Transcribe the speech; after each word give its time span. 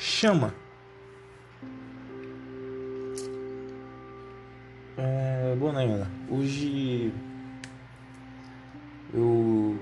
chama. 0.00 0.54
É, 4.96 5.54
bom, 5.58 5.72
né? 5.72 6.06
Hoje 6.30 7.12
eu, 9.12 9.78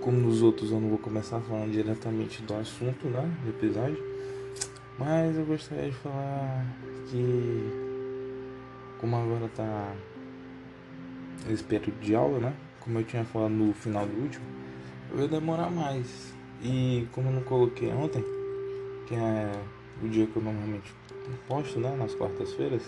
como 0.00 0.18
nos 0.18 0.40
outros, 0.40 0.70
eu 0.70 0.80
não 0.80 0.88
vou 0.90 0.98
começar 0.98 1.40
falando 1.40 1.72
diretamente 1.72 2.42
do 2.42 2.54
assunto, 2.54 3.08
né, 3.08 3.28
do 3.42 3.50
episódio, 3.50 4.02
mas 4.96 5.36
eu 5.36 5.44
gostaria 5.44 5.90
de 5.90 5.96
falar 5.96 6.64
que, 7.08 7.70
como 9.00 9.16
agora 9.16 9.48
tá 9.48 9.92
esse 11.50 11.64
período 11.64 11.98
de 12.00 12.14
aula, 12.14 12.38
né, 12.38 12.54
como 12.78 13.00
eu 13.00 13.04
tinha 13.04 13.24
falado 13.24 13.52
no 13.52 13.72
final 13.72 14.06
do 14.06 14.16
último, 14.22 14.44
eu 15.10 15.20
ia 15.20 15.28
demorar 15.28 15.70
mais. 15.70 16.32
E 16.62 17.08
como 17.12 17.30
eu 17.30 17.32
não 17.32 17.42
coloquei 17.42 17.90
ontem, 17.90 18.22
que 19.10 19.16
é 19.16 19.52
o 20.00 20.08
dia 20.08 20.24
que 20.24 20.36
eu 20.36 20.42
normalmente 20.42 20.94
posto, 21.48 21.80
né, 21.80 21.96
nas 21.96 22.14
quartas-feiras, 22.14 22.82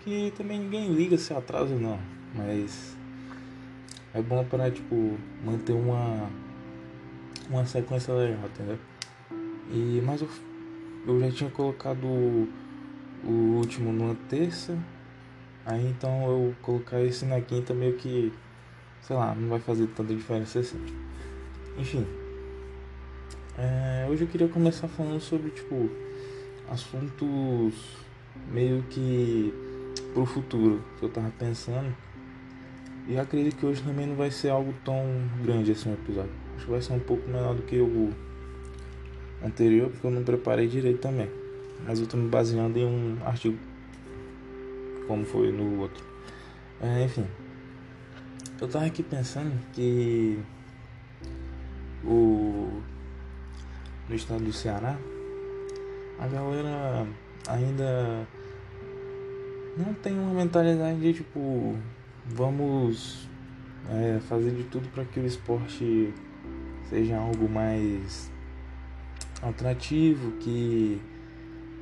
que 0.00 0.32
também 0.36 0.58
ninguém 0.58 0.92
liga 0.92 1.16
se 1.16 1.32
atrasa 1.32 1.76
não, 1.76 1.96
mas 2.34 2.96
é 4.12 4.20
bom 4.20 4.44
para 4.44 4.68
tipo 4.68 5.16
manter 5.44 5.74
uma 5.74 6.28
uma 7.48 7.64
sequência 7.64 8.12
legal, 8.12 8.40
entendeu? 8.46 8.78
E 9.70 10.02
mas 10.04 10.20
eu, 10.20 10.28
eu 11.06 11.20
já 11.20 11.30
tinha 11.30 11.50
colocado 11.50 12.04
o, 12.04 12.48
o 13.24 13.30
último 13.58 13.92
numa 13.92 14.16
terça, 14.28 14.76
aí 15.64 15.86
então 15.86 16.28
eu 16.28 16.54
colocar 16.62 17.00
esse 17.00 17.24
na 17.24 17.40
quinta 17.40 17.72
meio 17.72 17.94
que 17.94 18.32
sei 19.02 19.14
lá, 19.14 19.36
não 19.36 19.48
vai 19.48 19.60
fazer 19.60 19.86
tanta 19.94 20.12
diferença 20.12 20.58
assim. 20.58 20.84
Enfim, 21.78 22.04
é, 23.58 24.06
hoje 24.08 24.22
eu 24.22 24.28
queria 24.28 24.48
começar 24.48 24.86
falando 24.88 25.20
sobre, 25.20 25.50
tipo, 25.50 25.90
assuntos 26.70 27.74
meio 28.50 28.82
que 28.84 29.52
pro 30.14 30.24
futuro 30.24 30.82
que 30.98 31.04
eu 31.04 31.08
tava 31.08 31.30
pensando. 31.38 31.94
E 33.08 33.18
acredito 33.18 33.56
que 33.56 33.66
hoje 33.66 33.82
também 33.82 34.06
não 34.06 34.14
vai 34.14 34.30
ser 34.30 34.50
algo 34.50 34.72
tão 34.84 35.02
grande 35.42 35.72
assim 35.72 35.90
o 35.90 35.94
episódio. 35.94 36.30
Acho 36.56 36.66
que 36.66 36.70
vai 36.70 36.82
ser 36.82 36.92
um 36.92 37.00
pouco 37.00 37.28
menor 37.28 37.54
do 37.54 37.62
que 37.62 37.78
o 37.80 38.10
anterior, 39.44 39.90
porque 39.90 40.06
eu 40.06 40.10
não 40.10 40.22
preparei 40.22 40.66
direito 40.66 41.00
também. 41.00 41.28
Mas 41.86 42.00
eu 42.00 42.06
tô 42.06 42.16
me 42.16 42.28
baseando 42.28 42.78
em 42.78 42.84
um 42.84 43.18
artigo, 43.24 43.58
como 45.06 45.24
foi 45.24 45.50
no 45.50 45.80
outro. 45.80 46.04
É, 46.80 47.04
enfim, 47.04 47.26
eu 48.60 48.68
tava 48.68 48.86
aqui 48.86 49.02
pensando 49.02 49.52
que 49.72 50.38
o 52.04 52.82
no 54.08 54.14
estado 54.14 54.44
do 54.44 54.52
Ceará, 54.52 54.98
a 56.18 56.26
galera 56.26 57.06
ainda 57.46 58.26
não 59.76 59.94
tem 59.94 60.18
uma 60.18 60.34
mentalidade 60.34 60.98
de 61.00 61.12
tipo, 61.14 61.76
vamos 62.26 63.28
é, 63.90 64.18
fazer 64.20 64.50
de 64.52 64.64
tudo 64.64 64.88
para 64.88 65.04
que 65.04 65.20
o 65.20 65.26
esporte 65.26 66.12
seja 66.88 67.16
algo 67.16 67.48
mais 67.48 68.30
atrativo, 69.42 70.32
que, 70.38 71.00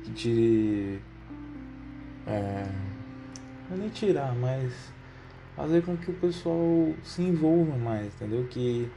que 0.03 0.11
tire. 0.11 1.01
É, 2.25 2.67
não 3.69 3.77
é 3.77 3.79
nem 3.79 3.89
tirar, 3.89 4.35
mas 4.35 4.73
fazer 5.55 5.81
com 5.81 5.97
que 5.97 6.11
o 6.11 6.13
pessoal 6.13 6.93
se 7.03 7.21
envolva 7.23 7.75
mais, 7.77 8.13
entendeu? 8.13 8.45
Que 8.49 8.89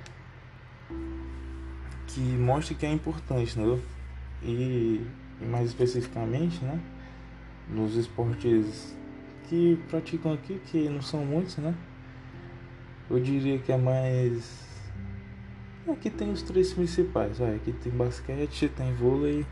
que 2.14 2.20
mostre 2.20 2.74
que 2.74 2.84
é 2.84 2.92
importante, 2.92 3.58
né? 3.58 3.78
E, 4.42 5.00
e 5.40 5.44
mais 5.44 5.68
especificamente, 5.68 6.62
né? 6.64 6.80
Nos 7.68 7.94
esportes 7.94 8.96
que 9.48 9.78
praticam 9.88 10.32
aqui, 10.32 10.60
que 10.66 10.88
não 10.88 11.02
são 11.02 11.24
muitos, 11.24 11.56
né? 11.58 11.74
Eu 13.08 13.20
diria 13.20 13.58
que 13.58 13.72
é 13.72 13.76
mais. 13.76 14.68
Aqui 15.88 16.10
tem 16.10 16.30
os 16.30 16.42
três 16.42 16.72
principais, 16.72 17.38
vai. 17.38 17.56
Aqui 17.56 17.72
tem 17.72 17.92
basquete, 17.92 18.68
tem 18.68 18.92
vôlei. 18.94 19.46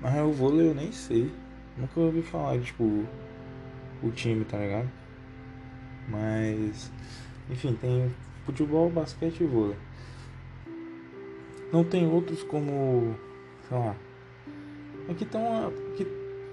Mas 0.00 0.14
o 0.20 0.32
vôlei 0.32 0.68
eu 0.68 0.74
nem 0.74 0.92
sei. 0.92 1.32
Nunca 1.76 2.00
ouvi 2.00 2.22
falar, 2.22 2.58
tipo, 2.60 3.04
o 4.02 4.10
time, 4.10 4.44
tá 4.44 4.58
ligado? 4.58 4.90
Mas. 6.08 6.90
Enfim, 7.50 7.74
tem 7.80 8.10
futebol, 8.44 8.90
basquete 8.90 9.40
e 9.40 9.46
vôlei. 9.46 9.87
Não 11.72 11.84
tem 11.84 12.06
outros 12.06 12.42
como. 12.42 13.14
sei 13.68 13.78
lá. 13.78 13.96
Aqui. 15.08 15.26
Aqui, 15.92 16.06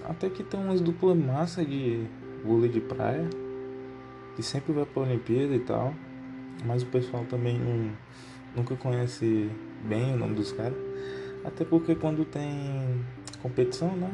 até 0.04 0.30
que 0.30 0.44
tem 0.44 0.60
umas 0.60 0.82
duplas 0.82 1.18
massa 1.18 1.64
de 1.64 2.06
vôlei 2.44 2.70
de 2.70 2.82
praia. 2.82 3.28
Que 4.36 4.44
sempre 4.44 4.74
vai 4.74 4.86
pra 4.86 5.04
Olimpíada 5.04 5.56
e 5.56 5.60
tal. 5.60 5.94
Mas 6.66 6.84
o 6.84 6.88
pessoal 6.88 7.26
também 7.26 7.58
não, 7.58 7.92
nunca 8.56 8.76
conhece 8.76 9.50
bem 9.84 10.14
o 10.14 10.18
nome 10.18 10.36
dos 10.36 10.52
caras. 10.52 10.78
Até 11.44 11.64
porque 11.64 11.96
quando 11.96 12.26
tem 12.26 13.06
competição, 13.42 13.96
né? 13.96 14.12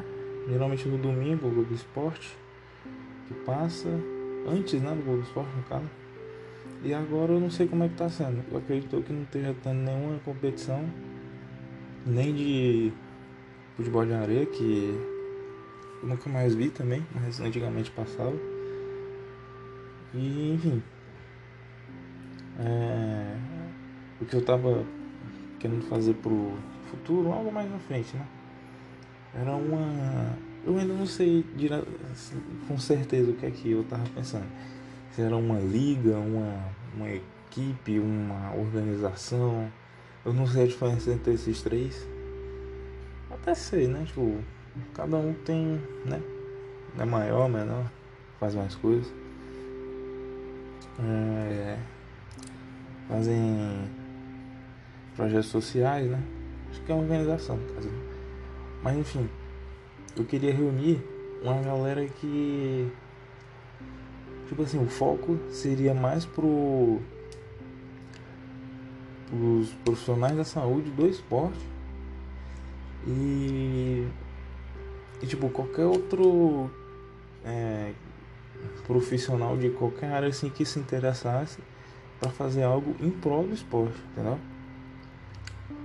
Geralmente 0.50 0.88
no 0.88 0.98
domingo, 0.98 1.48
o 1.48 1.52
Globo 1.52 1.74
Esporte, 1.74 2.36
que 3.28 3.34
passa, 3.46 3.90
antes 4.48 4.82
né, 4.82 4.94
do 4.94 5.04
Globo 5.04 5.22
Esporte 5.22 5.56
no 5.56 5.64
caso, 5.64 5.86
e 6.84 6.94
agora 6.94 7.34
eu 7.34 7.40
não 7.40 7.52
sei 7.52 7.68
como 7.68 7.84
é 7.84 7.90
que 7.90 7.96
tá 7.96 8.10
sendo. 8.10 8.44
Eu 8.52 8.58
acredito 8.58 9.02
que 9.04 9.14
não 9.14 9.24
esteja 9.24 9.56
tendo 9.62 9.82
nenhuma 9.84 10.18
competição, 10.20 10.84
nem 12.06 12.34
de 12.34 12.92
futebol 13.76 14.06
de 14.06 14.14
areia, 14.14 14.46
que 14.48 15.00
eu 16.02 16.10
nunca 16.10 16.28
mais 16.30 16.56
vi 16.56 16.70
também, 16.70 17.06
mas 17.14 17.40
antigamente 17.40 17.92
passava. 17.92 18.36
E 20.14 20.54
enfim. 20.54 20.82
É, 22.60 23.36
o 24.20 24.26
que 24.26 24.36
eu 24.36 24.44
tava 24.44 24.84
querendo 25.60 25.84
fazer 25.88 26.16
pro 26.16 26.54
futuro, 26.90 27.32
algo 27.32 27.52
mais 27.52 27.70
na 27.70 27.78
frente, 27.78 28.16
né? 28.18 28.26
Era 29.36 29.52
uma. 29.52 30.36
Eu 30.66 30.78
ainda 30.78 30.94
não 30.94 31.06
sei 31.06 31.46
assim, 32.12 32.42
com 32.68 32.78
certeza 32.78 33.32
o 33.32 33.36
que 33.36 33.46
é 33.46 33.52
que 33.52 33.72
eu 33.72 33.84
tava 33.84 34.04
pensando 34.16 34.46
se 35.12 35.22
era 35.22 35.36
uma 35.36 35.60
liga, 35.60 36.18
uma, 36.18 36.70
uma 36.96 37.10
equipe, 37.10 38.00
uma 38.00 38.56
organização. 38.56 39.72
Eu 40.26 40.34
não 40.34 40.48
sei 40.48 40.64
a 40.64 40.68
diferença 40.68 41.12
entre 41.12 41.34
esses 41.34 41.62
três. 41.62 42.08
Até 43.30 43.54
sei, 43.54 43.88
né? 43.88 44.04
Tipo, 44.06 44.38
cada 44.94 45.18
um 45.18 45.34
tem, 45.34 45.82
né? 46.06 46.22
É 46.98 47.06
maior, 47.06 47.50
menor, 47.50 47.90
faz 48.40 48.56
mais 48.56 48.76
coisas. 48.76 49.12
É, 51.00 51.78
fazem 53.08 53.90
projetos 55.16 55.48
sociais, 55.48 56.10
né? 56.10 56.22
Acho 56.70 56.82
que 56.82 56.92
é 56.92 56.96
uma 56.96 57.04
organização, 57.04 57.60
caso. 57.76 57.90
Mas 58.84 58.98
enfim, 58.98 59.30
eu 60.16 60.26
queria 60.26 60.54
reunir 60.54 61.04
uma 61.44 61.62
galera 61.62 62.06
que 62.06 62.92
Tipo 64.52 64.64
assim, 64.64 64.84
o 64.84 64.90
foco 64.90 65.40
seria 65.50 65.94
mais 65.94 66.26
pro 66.26 67.00
os 69.32 69.70
profissionais 69.86 70.36
da 70.36 70.44
saúde 70.44 70.92
do 70.92 71.08
esporte 71.08 71.66
e, 73.08 74.06
e 75.22 75.26
tipo 75.26 75.48
qualquer 75.52 75.86
outro 75.86 76.70
é, 77.46 77.94
profissional 78.86 79.56
de 79.56 79.70
qualquer 79.70 80.12
área 80.12 80.28
assim 80.28 80.50
que 80.50 80.66
se 80.66 80.80
interessasse 80.80 81.60
para 82.20 82.30
fazer 82.30 82.64
algo 82.64 82.94
em 83.00 83.10
prol 83.10 83.48
do 83.48 83.54
esporte, 83.54 83.98
entendeu? 84.12 84.38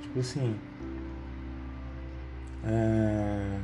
Tipo 0.03 0.19
assim, 0.19 0.59
é, 2.65 3.61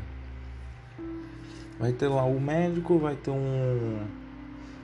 vai 1.81 1.93
ter 1.93 2.07
lá 2.07 2.25
o 2.25 2.41
médico, 2.41 3.01
vai 3.01 3.17
ter 3.17 3.33
um 3.33 4.22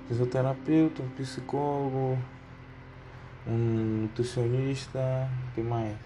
fisioterapeuta, 0.09 1.03
um 1.03 1.09
psicólogo, 1.11 2.19
um 3.47 4.03
nutricionista, 4.03 5.29
que 5.55 5.61
mais? 5.61 5.97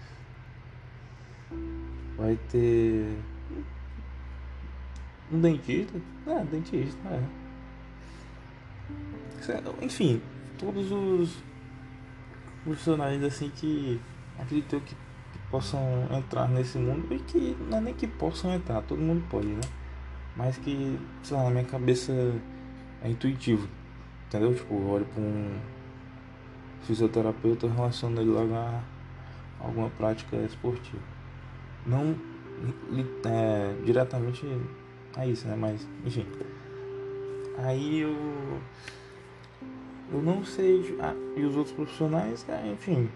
Vai 2.17 2.37
ter 2.49 3.17
um 5.31 5.39
dentista, 5.39 5.99
é, 6.27 6.43
dentista, 6.43 6.99
é. 7.09 7.23
Enfim, 9.81 10.21
todos 10.57 10.91
os 10.91 11.43
profissionais 12.63 13.21
assim 13.23 13.49
que 13.49 13.99
acredito 14.39 14.79
que 14.81 14.95
possam 15.49 16.07
entrar 16.11 16.47
nesse 16.47 16.77
mundo 16.77 17.13
e 17.13 17.19
que 17.19 17.57
não 17.69 17.79
é 17.79 17.81
nem 17.81 17.93
que 17.93 18.07
possam 18.07 18.53
entrar, 18.53 18.81
todo 18.83 19.01
mundo 19.01 19.23
pode, 19.29 19.47
né? 19.47 19.61
Mas 20.35 20.57
que, 20.57 20.97
sei 21.21 21.37
lá, 21.37 21.43
na 21.43 21.49
minha 21.49 21.65
cabeça 21.65 22.11
é 23.01 23.09
intuitivo 23.09 23.67
Entendeu? 24.33 24.55
Tipo, 24.55 24.73
eu 24.73 24.87
olho 24.87 25.05
pra 25.05 25.21
um 25.21 25.59
fisioterapeuta 26.81 27.67
relacionando 27.67 28.21
ele 28.21 28.31
logo 28.31 28.51
a 28.55 28.81
alguma 29.59 29.91
prática 29.91 30.35
esportiva. 30.37 31.03
Não 31.85 32.15
é, 33.25 33.75
diretamente 33.85 34.43
a 35.15 35.27
isso, 35.27 35.47
né? 35.47 35.55
Mas, 35.55 35.87
enfim. 36.03 36.25
Aí 37.59 37.99
eu. 37.99 38.15
Eu 40.11 40.21
não 40.23 40.43
sei. 40.43 40.97
Ah, 40.99 41.13
e 41.37 41.43
os 41.43 41.55
outros 41.55 41.75
profissionais, 41.75 42.43
é, 42.49 42.71
enfim. 42.71 43.09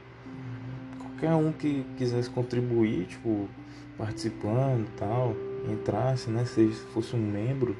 Qualquer 0.99 1.33
um 1.33 1.51
que 1.51 1.83
quisesse 1.97 2.29
contribuir, 2.29 3.07
tipo, 3.07 3.49
participando 3.97 4.85
e 4.85 4.91
tal, 4.97 5.35
entrasse, 5.67 6.29
né? 6.29 6.45
Se 6.45 6.69
fosse 6.93 7.15
um 7.15 7.19
membro, 7.19 7.75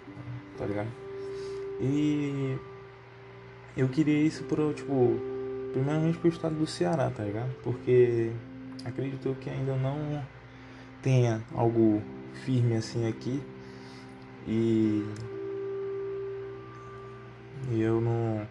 tá 0.57 0.65
ligado? 0.65 0.89
E 1.79 2.57
eu 3.77 3.87
queria 3.87 4.21
isso 4.23 4.43
pro, 4.45 4.73
tipo, 4.73 5.19
primeiramente 5.71 6.17
pro 6.17 6.29
estado 6.29 6.55
do 6.55 6.65
Ceará, 6.65 7.11
tá 7.11 7.23
ligado? 7.23 7.53
Porque 7.63 8.31
acredito 8.83 9.37
que 9.39 9.49
ainda 9.49 9.75
não 9.75 10.23
tenha 11.01 11.41
algo 11.53 12.01
firme 12.43 12.75
assim 12.75 13.07
aqui 13.07 13.41
e, 14.47 15.05
e 17.71 17.81
eu 17.81 18.01
não 18.01 18.47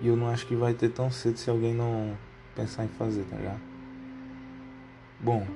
e 0.00 0.08
eu 0.08 0.16
não 0.16 0.28
acho 0.28 0.46
que 0.46 0.54
vai 0.54 0.74
ter 0.74 0.90
tão 0.90 1.10
cedo 1.10 1.38
se 1.38 1.48
alguém 1.48 1.74
não 1.74 2.16
pensar 2.54 2.84
em 2.84 2.88
fazer, 2.88 3.24
tá 3.24 3.36
ligado? 3.36 3.60
Bom, 5.20 5.46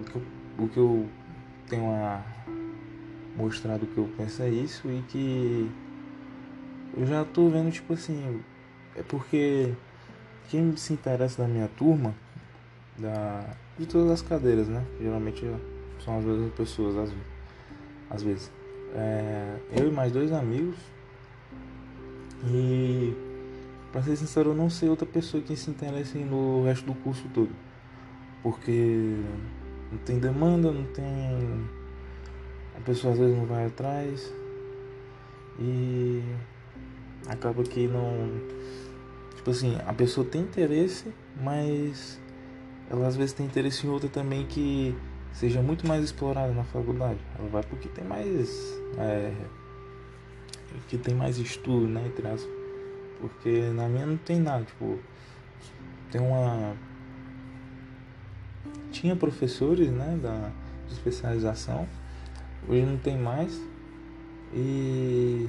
o 0.00 0.04
que 0.04 0.16
eu, 0.16 0.22
o 0.58 0.68
que 0.68 0.76
eu 0.78 1.08
tenho 1.68 1.90
a 1.90 2.22
mostrado 3.38 3.86
que 3.86 3.96
eu 3.96 4.10
penso 4.16 4.42
é 4.42 4.50
isso 4.50 4.88
e 4.88 5.02
que 5.08 5.70
eu 6.96 7.06
já 7.06 7.24
tô 7.24 7.48
vendo 7.48 7.70
tipo 7.70 7.92
assim, 7.92 8.42
é 8.96 9.02
porque 9.02 9.72
quem 10.48 10.76
se 10.76 10.92
interessa 10.92 11.42
da 11.42 11.48
minha 11.48 11.68
turma, 11.68 12.14
da, 12.98 13.44
de 13.78 13.86
todas 13.86 14.10
as 14.10 14.22
cadeiras, 14.22 14.66
né? 14.68 14.84
Geralmente 15.00 15.46
são 16.04 16.18
as 16.18 16.24
mesmas 16.24 16.52
pessoas, 16.54 16.96
às, 16.96 17.14
às 18.10 18.22
vezes. 18.22 18.50
É, 18.94 19.56
eu 19.76 19.88
e 19.88 19.92
mais 19.92 20.10
dois 20.10 20.32
amigos. 20.32 20.76
E 22.46 23.14
pra 23.92 24.02
ser 24.02 24.16
sincero, 24.16 24.50
eu 24.50 24.54
não 24.54 24.70
sei 24.70 24.88
outra 24.88 25.06
pessoa 25.06 25.42
que 25.42 25.54
se 25.54 25.70
interesse 25.70 26.18
no 26.18 26.64
resto 26.64 26.86
do 26.86 26.94
curso 26.94 27.28
todo. 27.32 27.50
Porque 28.42 29.16
não 29.92 29.98
tem 29.98 30.18
demanda, 30.18 30.72
não 30.72 30.84
tem. 30.84 31.77
A 32.78 32.80
pessoa 32.80 33.12
às 33.12 33.18
vezes 33.18 33.36
não 33.36 33.46
vai 33.46 33.66
atrás. 33.66 34.32
E 35.58 36.22
acaba 37.28 37.62
que 37.64 37.86
não 37.88 38.40
Tipo 39.48 39.50
assim, 39.56 39.78
a 39.86 39.94
pessoa 39.94 40.26
tem 40.26 40.42
interesse, 40.42 41.10
mas 41.40 42.20
ela 42.90 43.06
às 43.06 43.16
vezes 43.16 43.32
tem 43.32 43.46
interesse 43.46 43.86
em 43.86 43.88
outra 43.88 44.08
também 44.08 44.44
que 44.44 44.94
seja 45.32 45.62
muito 45.62 45.86
mais 45.86 46.04
explorada 46.04 46.52
na 46.52 46.64
faculdade. 46.64 47.18
Ela 47.38 47.48
vai 47.48 47.62
porque 47.62 47.88
tem 47.88 48.04
mais. 48.04 48.78
É, 48.98 49.32
que 50.88 50.98
tem 50.98 51.14
mais 51.14 51.38
estudo, 51.38 51.86
né? 51.86 52.04
Entre 52.06 52.26
aspas. 52.26 52.50
Porque 53.20 53.70
na 53.72 53.88
minha 53.88 54.04
não 54.04 54.16
tem 54.18 54.38
nada, 54.38 54.64
tipo. 54.64 54.98
Tem 56.10 56.20
uma. 56.20 56.76
Tinha 58.90 59.16
professores, 59.16 59.90
né? 59.90 60.18
Da 60.22 60.50
de 60.88 60.92
especialização. 60.92 61.88
Hoje 62.68 62.84
não 62.84 62.98
tem 62.98 63.16
mais. 63.16 63.58
E 64.52 65.48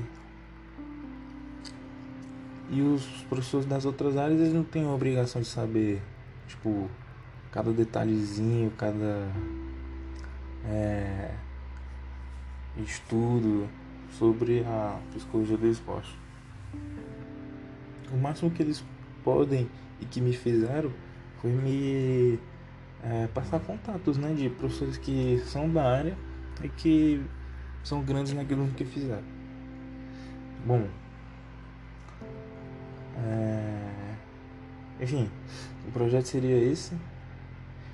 e 2.72 2.82
os 2.82 3.04
professores 3.24 3.66
das 3.66 3.84
outras 3.84 4.16
áreas 4.16 4.40
eles 4.40 4.54
não 4.54 4.64
têm 4.64 4.86
a 4.86 4.92
obrigação 4.92 5.42
de 5.42 5.48
saber, 5.48 6.02
tipo, 6.48 6.88
cada 7.52 7.74
detalhezinho, 7.74 8.72
cada 8.78 9.28
é, 10.66 11.32
estudo 12.78 13.68
sobre 14.12 14.64
a 14.66 15.00
psicologia 15.12 15.58
do 15.58 15.68
esporte. 15.68 16.16
O 18.14 18.18
máximo 18.18 18.52
que 18.52 18.62
eles 18.62 18.84
podem 19.24 19.68
e 20.00 20.06
que 20.06 20.22
me 20.22 20.34
fizeram 20.34 20.92
foi 21.42 21.52
me 21.52 22.40
é, 23.04 23.28
passar 23.34 23.60
contatos 23.60 24.18
né, 24.18 24.34
de 24.34 24.48
professores 24.50 24.98
que 24.98 25.42
são 25.46 25.68
da 25.68 25.84
área 25.84 26.16
e 26.64 26.70
que 26.70 27.24
são 27.84 28.02
grandes 28.02 28.34
naquilo 28.34 28.68
que 28.70 28.86
fizeram. 28.86 29.24
Bom, 30.66 30.88
é... 33.18 33.90
Enfim, 35.02 35.30
o 35.88 35.92
projeto 35.92 36.26
seria 36.26 36.58
esse: 36.58 36.94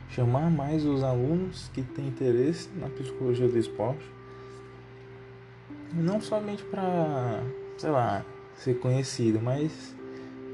chamar 0.09 0.49
mais 0.49 0.85
os 0.85 1.03
alunos 1.03 1.69
que 1.73 1.81
têm 1.81 2.07
interesse 2.07 2.69
na 2.75 2.89
psicologia 2.89 3.47
do 3.47 3.57
esporte, 3.57 4.05
não 5.93 6.19
somente 6.19 6.63
para, 6.63 7.43
sei 7.77 7.91
lá, 7.91 8.25
ser 8.55 8.79
conhecido, 8.79 9.39
mas 9.41 9.95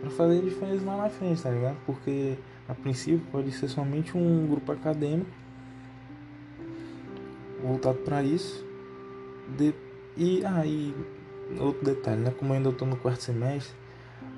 para 0.01 0.09
fazer 0.09 0.41
diferença 0.41 0.85
lá 0.85 0.97
na 0.97 1.09
frente, 1.09 1.41
tá 1.41 1.49
ligado? 1.49 1.77
Porque 1.85 2.37
a 2.67 2.73
princípio 2.73 3.21
pode 3.31 3.51
ser 3.51 3.67
somente 3.67 4.17
um 4.17 4.47
grupo 4.47 4.71
acadêmico 4.71 5.40
voltado 7.61 7.99
para 7.99 8.23
isso. 8.23 8.65
De... 9.57 9.73
E 10.17 10.43
aí, 10.45 10.93
ah, 11.57 11.63
outro 11.63 11.85
detalhe, 11.85 12.21
né? 12.21 12.33
Como 12.37 12.51
eu 12.51 12.57
ainda 12.57 12.69
estou 12.69 12.87
no 12.87 12.97
quarto 12.97 13.21
semestre, 13.21 13.73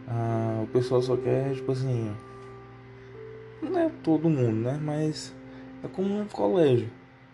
ah, 0.08 0.62
o 0.64 0.68
pessoal 0.68 1.02
só 1.02 1.16
quer, 1.18 1.54
tipo 1.54 1.72
assim. 1.72 2.12
Não 3.62 3.80
é 3.80 3.90
todo 4.04 4.30
mundo, 4.30 4.56
né? 4.56 4.80
Mas 4.82 5.34
é 5.84 5.88
como 5.88 6.20
um 6.20 6.26
colégio. 6.26 6.90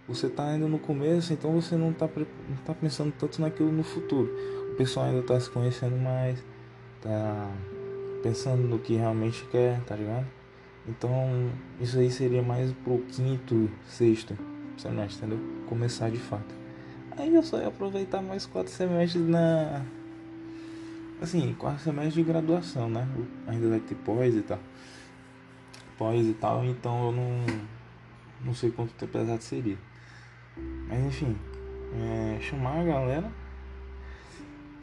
Você 0.07 0.27
tá 0.27 0.47
ainda 0.47 0.67
no 0.67 0.79
começo, 0.79 1.33
então 1.33 1.53
você 1.53 1.75
não 1.75 1.93
tá, 1.93 2.09
não 2.15 2.57
tá 2.65 2.73
pensando 2.73 3.13
tanto 3.17 3.41
naquilo 3.41 3.71
no 3.71 3.83
futuro. 3.83 4.31
O 4.71 4.75
pessoal 4.75 5.07
ainda 5.07 5.21
tá 5.21 5.39
se 5.39 5.49
conhecendo 5.49 5.97
mais, 5.97 6.43
tá 7.01 7.51
pensando 8.23 8.63
no 8.63 8.79
que 8.79 8.95
realmente 8.95 9.45
quer, 9.51 9.79
tá 9.81 9.95
ligado? 9.95 10.25
Então 10.87 11.51
isso 11.79 11.99
aí 11.99 12.09
seria 12.09 12.41
mais 12.41 12.71
pro 12.71 12.97
quinto, 13.09 13.69
sexto 13.85 14.35
semestre, 14.79 15.25
entendeu? 15.25 15.39
Começar 15.67 16.09
de 16.09 16.17
fato. 16.17 16.55
Aí 17.17 17.33
eu 17.33 17.43
só 17.43 17.59
ia 17.59 17.67
aproveitar 17.67 18.21
mais 18.21 18.45
quatro 18.45 18.71
semestres 18.71 19.27
na 19.27 19.83
assim, 21.21 21.53
quarto 21.53 21.81
semestre 21.81 22.23
de 22.23 22.29
graduação, 22.29 22.89
né? 22.89 23.07
Ainda 23.47 23.69
vai 23.69 23.79
ter 23.79 23.95
pós 23.95 24.35
e 24.35 24.41
tal. 24.41 24.59
Pós 25.97 26.25
e 26.25 26.33
tal, 26.33 26.63
então 26.63 27.07
eu 27.07 27.11
não, 27.11 27.45
não 28.45 28.53
sei 28.53 28.71
quanto 28.71 28.93
tempo 28.93 29.17
exato 29.17 29.43
seria. 29.43 29.77
Mas 30.87 30.99
enfim, 31.05 31.35
é, 31.95 32.39
chamar 32.41 32.79
a 32.79 32.83
galera. 32.83 33.31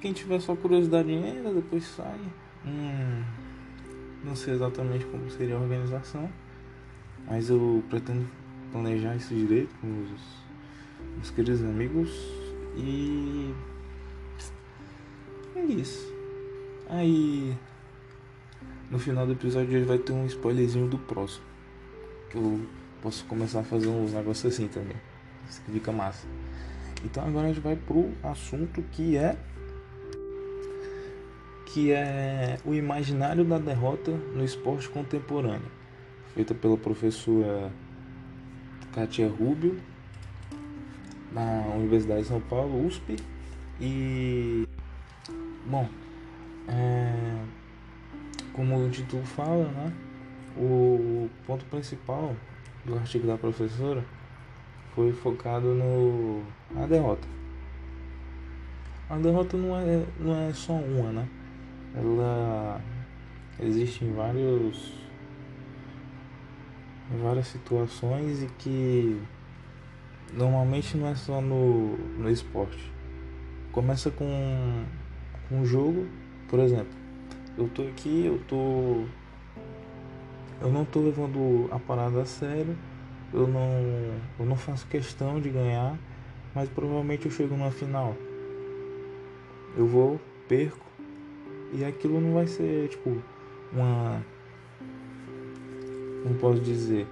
Quem 0.00 0.12
tiver 0.12 0.40
só 0.40 0.54
curiosidade 0.54 1.10
ainda, 1.10 1.52
depois 1.52 1.84
sai. 1.84 2.20
Hum, 2.66 3.24
não 4.22 4.36
sei 4.36 4.54
exatamente 4.54 5.06
como 5.06 5.30
seria 5.30 5.56
a 5.56 5.60
organização, 5.60 6.28
mas 7.26 7.48
eu 7.48 7.82
pretendo 7.88 8.28
planejar 8.72 9.16
isso 9.16 9.34
direito 9.34 9.74
com 9.80 10.02
os, 10.02 11.22
os 11.22 11.30
queridos 11.30 11.62
amigos 11.62 12.10
e 12.76 13.54
é 15.54 15.64
isso. 15.64 16.12
Aí 16.88 17.56
no 18.90 18.98
final 18.98 19.26
do 19.26 19.32
episódio 19.32 19.84
vai 19.84 19.98
ter 19.98 20.12
um 20.12 20.26
spoilerzinho 20.26 20.88
do 20.88 20.98
próximo. 20.98 21.44
Que 22.30 22.36
eu 22.36 22.60
posso 23.02 23.24
começar 23.24 23.60
a 23.60 23.64
fazer 23.64 23.88
uns 23.88 24.12
negócios 24.12 24.52
assim 24.52 24.68
também. 24.68 24.96
Isso 25.48 25.62
que 25.62 25.72
fica 25.72 25.92
massa. 25.92 26.26
Então 27.04 27.26
agora 27.26 27.46
a 27.46 27.48
gente 27.48 27.60
vai 27.60 27.76
pro 27.76 28.10
assunto 28.22 28.82
que 28.92 29.16
é 29.16 29.36
que 31.66 31.92
é 31.92 32.58
o 32.64 32.72
imaginário 32.72 33.44
da 33.44 33.58
derrota 33.58 34.10
no 34.10 34.42
esporte 34.42 34.88
contemporâneo, 34.88 35.70
feita 36.34 36.54
pela 36.54 36.76
professora 36.76 37.70
Katia 38.96 39.28
Rubio 39.28 39.78
na 41.30 41.66
Universidade 41.74 42.22
de 42.22 42.28
São 42.28 42.40
Paulo, 42.40 42.86
USP. 42.86 43.16
E 43.78 44.66
bom, 45.66 45.86
é, 46.66 47.12
como 48.54 48.86
o 48.86 48.88
título 48.88 49.22
fala, 49.22 49.64
né, 49.64 49.92
o 50.56 51.28
ponto 51.46 51.62
principal 51.66 52.34
do 52.86 52.96
artigo 52.96 53.26
da 53.26 53.36
professora 53.36 54.02
foi 54.94 55.12
focado 55.12 55.74
no 55.74 56.42
a 56.74 56.86
derrota. 56.86 57.28
A 59.10 59.18
derrota 59.18 59.58
não 59.58 59.76
é, 59.76 60.06
não 60.18 60.34
é 60.34 60.54
só 60.54 60.72
uma, 60.72 61.12
né? 61.12 61.28
Ela 61.94 62.80
existe 63.60 64.06
em 64.06 64.14
vários 64.14 65.05
em 67.12 67.22
várias 67.22 67.46
situações 67.48 68.42
e 68.42 68.46
que 68.58 69.20
normalmente 70.32 70.96
não 70.96 71.08
é 71.08 71.14
só 71.14 71.40
no, 71.40 71.96
no 72.18 72.30
esporte. 72.30 72.92
Começa 73.72 74.10
com, 74.10 74.84
com 75.48 75.60
um 75.60 75.66
jogo 75.66 76.06
por 76.48 76.60
exemplo, 76.60 76.92
eu 77.58 77.68
tô 77.68 77.82
aqui, 77.82 78.26
eu 78.26 78.40
tô. 78.46 79.04
Eu 80.60 80.70
não 80.70 80.84
tô 80.84 81.00
levando 81.00 81.68
a 81.70 81.78
parada 81.78 82.22
a 82.22 82.24
sério 82.24 82.76
eu 83.32 83.46
não, 83.46 83.70
eu 84.38 84.46
não 84.46 84.56
faço 84.56 84.86
questão 84.86 85.40
de 85.40 85.50
ganhar, 85.50 85.98
mas 86.54 86.68
provavelmente 86.68 87.26
eu 87.26 87.30
chego 87.30 87.56
numa 87.56 87.70
final. 87.70 88.16
Eu 89.76 89.86
vou, 89.86 90.20
perco, 90.48 90.86
e 91.72 91.84
aquilo 91.84 92.20
não 92.20 92.34
vai 92.34 92.46
ser 92.46 92.88
tipo 92.88 93.22
uma. 93.72 94.24
Como 96.26 96.38
posso 96.40 96.60
dizer? 96.60 97.06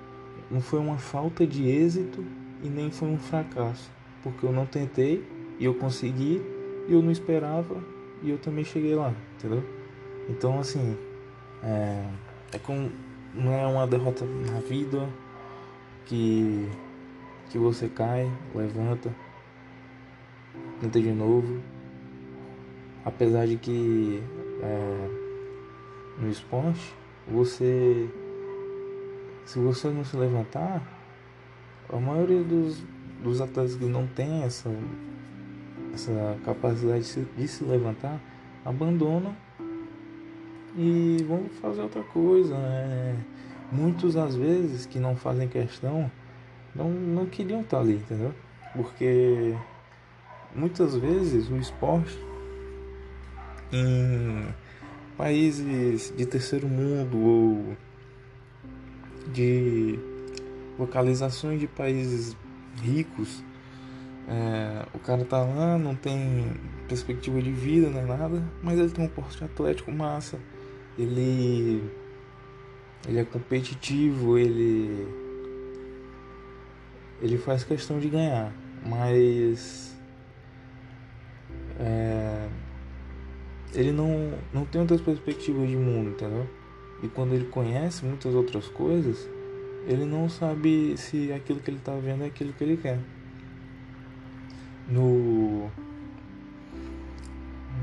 Não 0.50 0.60
foi 0.60 0.80
uma 0.80 0.98
falta 0.98 1.46
de 1.46 1.68
êxito 1.68 2.24
e 2.64 2.68
nem 2.68 2.90
foi 2.90 3.06
um 3.06 3.16
fracasso. 3.16 3.88
Porque 4.24 4.44
eu 4.44 4.52
não 4.52 4.66
tentei 4.66 5.24
e 5.56 5.64
eu 5.64 5.74
consegui 5.74 6.42
e 6.88 6.92
eu 6.92 7.00
não 7.00 7.12
esperava 7.12 7.76
e 8.24 8.30
eu 8.30 8.38
também 8.38 8.64
cheguei 8.64 8.96
lá, 8.96 9.14
entendeu? 9.36 9.62
Então 10.28 10.58
assim, 10.58 10.98
é, 11.62 12.04
é 12.54 12.58
como 12.58 12.90
não 13.32 13.52
é 13.52 13.64
uma 13.64 13.86
derrota 13.86 14.24
na 14.24 14.58
vida 14.58 15.08
que 16.06 16.68
que 17.50 17.56
você 17.56 17.88
cai, 17.88 18.28
levanta, 18.52 19.14
tenta 20.80 21.00
de 21.00 21.12
novo. 21.12 21.60
Apesar 23.04 23.46
de 23.46 23.58
que 23.58 24.20
é, 24.60 25.08
no 26.18 26.28
esporte, 26.28 26.92
você 27.28 28.10
se 29.44 29.58
você 29.58 29.88
não 29.88 30.04
se 30.04 30.16
levantar, 30.16 30.82
a 31.92 31.96
maioria 31.96 32.42
dos, 32.42 32.82
dos 33.22 33.40
atletas 33.40 33.76
que 33.76 33.84
não 33.84 34.06
tem 34.06 34.42
essa, 34.42 34.70
essa 35.92 36.36
capacidade 36.44 37.04
de 37.36 37.48
se, 37.48 37.64
levantar 37.64 38.20
abandonam 38.64 39.36
e 40.76 41.18
vão 41.28 41.44
fazer 41.60 41.82
outra 41.82 42.02
coisa. 42.02 42.56
Né? 42.56 43.16
Muitos 43.70 44.16
às 44.16 44.34
vezes 44.34 44.86
que 44.86 44.98
não 44.98 45.14
fazem 45.14 45.48
questão 45.48 46.10
não, 46.74 46.90
não 46.90 47.26
queriam 47.26 47.60
estar 47.60 47.80
ali, 47.80 47.94
entendeu? 47.94 48.34
Porque 48.74 49.54
muitas 50.54 50.96
vezes 50.96 51.48
o 51.48 51.56
esporte 51.56 52.18
em 53.72 54.46
países 55.16 56.12
de 56.16 56.26
terceiro 56.26 56.66
mundo 56.68 57.18
ou 57.18 57.76
de 59.32 59.98
localizações 60.78 61.60
de 61.60 61.66
países 61.66 62.36
ricos, 62.82 63.42
é, 64.28 64.86
o 64.94 64.98
cara 64.98 65.24
tá 65.24 65.42
lá, 65.42 65.78
não 65.78 65.94
tem 65.94 66.54
perspectiva 66.88 67.40
de 67.40 67.52
vida, 67.52 67.88
nem 67.90 68.04
nada, 68.04 68.42
mas 68.62 68.78
ele 68.78 68.90
tem 68.90 69.04
um 69.04 69.08
porte 69.08 69.42
atlético 69.44 69.92
massa, 69.92 70.38
ele, 70.98 71.82
ele 73.06 73.18
é 73.18 73.24
competitivo, 73.24 74.38
ele, 74.38 75.06
ele 77.20 77.38
faz 77.38 77.64
questão 77.64 77.98
de 77.98 78.08
ganhar, 78.08 78.52
mas 78.84 79.94
é, 81.78 82.48
ele 83.74 83.92
não, 83.92 84.32
não 84.52 84.64
tem 84.64 84.80
outras 84.80 85.00
perspectivas 85.00 85.68
de 85.68 85.76
mundo, 85.76 86.10
entendeu? 86.10 86.48
E 87.04 87.08
quando 87.08 87.34
ele 87.34 87.44
conhece 87.44 88.02
muitas 88.02 88.34
outras 88.34 88.66
coisas, 88.66 89.28
ele 89.86 90.06
não 90.06 90.26
sabe 90.26 90.96
se 90.96 91.30
aquilo 91.30 91.60
que 91.60 91.70
ele 91.70 91.76
está 91.76 91.94
vendo 91.94 92.24
é 92.24 92.26
aquilo 92.28 92.54
que 92.54 92.64
ele 92.64 92.78
quer. 92.78 92.98
No, 94.88 95.70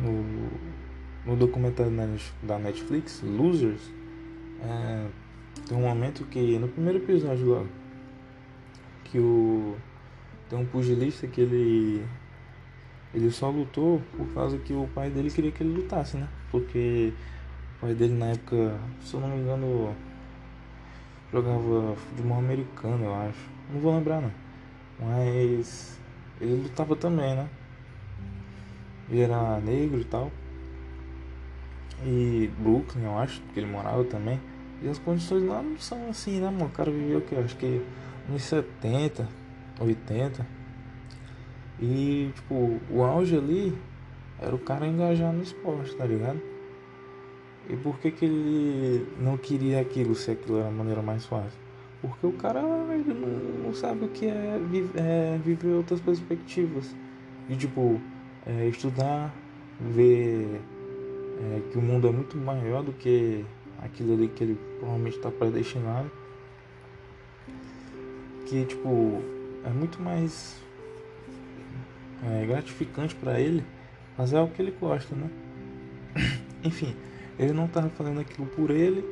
no, 0.02 0.50
no 1.24 1.36
documentário 1.36 1.92
da 2.42 2.58
Netflix, 2.58 3.22
Losers, 3.24 3.92
é, 4.64 5.06
tem 5.68 5.78
um 5.78 5.82
momento 5.82 6.26
que, 6.26 6.58
no 6.58 6.68
primeiro 6.68 6.98
episódio 6.98 7.48
lá, 7.48 7.66
que 9.04 9.20
o, 9.20 9.76
tem 10.50 10.58
um 10.58 10.66
pugilista 10.66 11.28
que 11.28 11.42
ele 11.42 12.04
ele 13.14 13.30
só 13.30 13.50
lutou 13.50 14.02
por 14.16 14.26
causa 14.34 14.58
que 14.58 14.74
o 14.74 14.88
pai 14.96 15.10
dele 15.10 15.30
queria 15.30 15.52
que 15.52 15.62
ele 15.62 15.74
lutasse, 15.76 16.18
né? 16.18 16.28
Porque 16.50 17.14
pai 17.82 17.96
dele 17.96 18.14
na 18.14 18.28
época, 18.28 18.80
se 19.02 19.16
eu 19.16 19.20
não 19.20 19.28
me 19.30 19.42
engano, 19.42 19.96
jogava 21.34 21.96
futebol 21.96 22.38
americano, 22.38 23.06
eu 23.06 23.14
acho. 23.16 23.50
Não 23.74 23.82
vou 23.82 23.96
lembrar 23.96 24.22
não. 24.22 24.32
Mas 25.00 26.00
ele 26.40 26.62
lutava 26.62 26.96
também, 26.96 27.36
né? 27.36 27.50
Ele 29.10 29.22
era 29.22 29.60
negro 29.60 30.00
e 30.00 30.06
tal. 30.06 30.32
E 32.06 32.52
Brooklyn, 32.60 33.06
eu 33.06 33.18
acho, 33.18 33.42
que 33.54 33.60
ele 33.60 33.68
morava 33.68 34.04
também. 34.04 34.40
E 34.82 34.88
as 34.88 35.00
condições 35.00 35.44
lá 35.44 35.62
não 35.62 35.78
são 35.78 36.10
assim, 36.10 36.40
né, 36.40 36.50
mano? 36.52 36.66
O 36.66 36.70
cara 36.70 36.92
viveu 36.92 37.18
o 37.18 37.22
que? 37.22 37.36
Acho 37.36 37.58
que 37.58 37.84
uns 38.30 38.44
70, 38.44 39.28
80. 39.80 40.46
E, 41.80 42.32
tipo, 42.36 42.80
o 42.92 43.04
auge 43.04 43.36
ali 43.36 43.76
era 44.40 44.56
o 44.56 44.60
cara 44.60 44.86
engajar 44.86 45.34
no 45.34 45.42
esporte, 45.42 45.96
tá 45.96 46.06
ligado? 46.06 46.40
E 47.72 47.76
por 47.78 47.98
que, 48.00 48.12
que 48.12 48.26
ele 48.26 49.08
não 49.18 49.38
queria 49.38 49.80
aquilo 49.80 50.14
se 50.14 50.30
aquilo 50.30 50.60
era 50.60 50.68
a 50.68 50.72
maneira 50.72 51.02
mais 51.02 51.26
fácil? 51.26 51.58
Porque 52.02 52.28
o 52.28 52.34
cara 52.34 52.60
ele 52.92 53.14
não, 53.14 53.66
não 53.68 53.74
sabe 53.74 54.06
o 54.06 54.10
que 54.10 54.26
é, 54.26 54.60
é, 54.96 55.40
viver 55.42 55.70
outras 55.70 56.02
perspectivas. 56.02 56.94
E, 57.48 57.56
tipo, 57.56 58.02
é, 58.46 58.68
estudar, 58.68 59.34
ver 59.80 60.60
é, 61.40 61.62
que 61.72 61.78
o 61.78 61.82
mundo 61.82 62.10
é 62.10 62.12
muito 62.12 62.38
maior 62.38 62.84
do 62.84 62.92
que 62.92 63.46
aquilo 63.82 64.16
ali 64.16 64.28
que 64.28 64.44
ele 64.44 64.58
provavelmente 64.80 65.16
está 65.16 65.32
predestinado. 65.32 66.12
Que, 68.48 68.66
tipo, 68.66 69.22
é 69.64 69.70
muito 69.70 70.02
mais 70.02 70.60
é 72.24 72.46
gratificante 72.46 73.16
para 73.16 73.40
ele 73.40 73.64
fazer 74.18 74.38
algo 74.38 74.54
que 74.54 74.62
ele 74.62 74.72
gosta, 74.72 75.16
né? 75.16 75.30
Enfim, 76.64 76.96
ele 77.42 77.54
não 77.54 77.66
estava 77.66 77.90
fazendo 77.90 78.20
aquilo 78.20 78.48
por 78.48 78.70
ele 78.70 79.04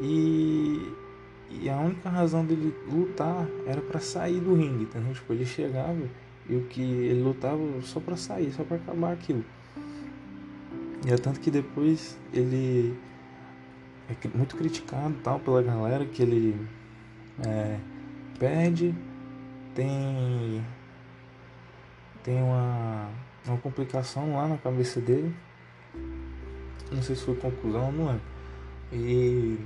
e, 0.00 0.92
e 1.50 1.68
a 1.68 1.78
única 1.78 2.08
razão 2.08 2.44
dele 2.44 2.74
lutar 2.86 3.46
era 3.66 3.80
para 3.80 3.98
sair 4.00 4.38
do 4.40 4.54
ringue, 4.54 4.84
entendeu? 4.84 5.14
Tipo, 5.14 5.32
ele 5.32 5.46
chegava 5.46 6.00
e 6.48 6.56
o 6.56 6.62
que 6.64 6.82
ele 6.82 7.22
lutava 7.22 7.60
só 7.82 8.00
para 8.00 8.16
sair, 8.16 8.52
só 8.52 8.64
para 8.64 8.76
acabar 8.76 9.12
aquilo. 9.12 9.44
E 11.06 11.10
é 11.10 11.16
tanto 11.16 11.40
que 11.40 11.50
depois 11.50 12.18
ele 12.32 12.94
é 14.08 14.36
muito 14.36 14.56
criticado 14.56 15.14
tal 15.22 15.38
pela 15.38 15.62
galera 15.62 16.04
que 16.04 16.22
ele 16.22 16.54
é, 17.46 17.78
perde, 18.38 18.94
tem 19.74 20.62
tem 22.22 22.42
uma, 22.42 23.08
uma 23.46 23.56
complicação 23.58 24.36
lá 24.36 24.46
na 24.46 24.58
cabeça 24.58 25.00
dele. 25.00 25.34
Não 26.90 27.02
sei 27.02 27.14
se 27.14 27.24
foi 27.24 27.36
conclusão, 27.36 27.92
não 27.92 28.10
é. 28.10 28.18
E, 28.92 29.58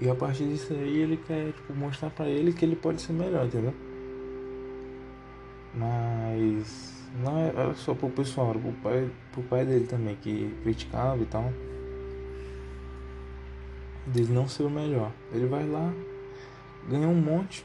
e 0.00 0.08
a 0.08 0.14
partir 0.14 0.44
disso 0.44 0.72
aí 0.72 0.98
ele 0.98 1.16
quer 1.16 1.52
tipo, 1.52 1.74
mostrar 1.74 2.10
pra 2.10 2.26
ele 2.26 2.52
que 2.52 2.64
ele 2.64 2.76
pode 2.76 3.02
ser 3.02 3.12
melhor, 3.12 3.44
entendeu? 3.46 3.74
Mas 5.74 7.08
não 7.22 7.38
é, 7.38 7.48
era 7.48 7.74
só 7.74 7.94
pro 7.94 8.08
pessoal, 8.08 8.50
era 8.50 8.58
pro 8.58 8.72
pai, 8.74 9.10
pro 9.32 9.42
pai 9.42 9.64
dele 9.64 9.86
também, 9.86 10.14
que 10.16 10.54
criticava 10.62 11.20
e 11.20 11.26
tal. 11.26 11.52
Dele 14.06 14.32
não 14.32 14.48
ser 14.48 14.62
o 14.62 14.70
melhor. 14.70 15.12
Ele 15.32 15.46
vai 15.46 15.66
lá, 15.66 15.92
ganha 16.88 17.08
um 17.08 17.20
monte. 17.20 17.64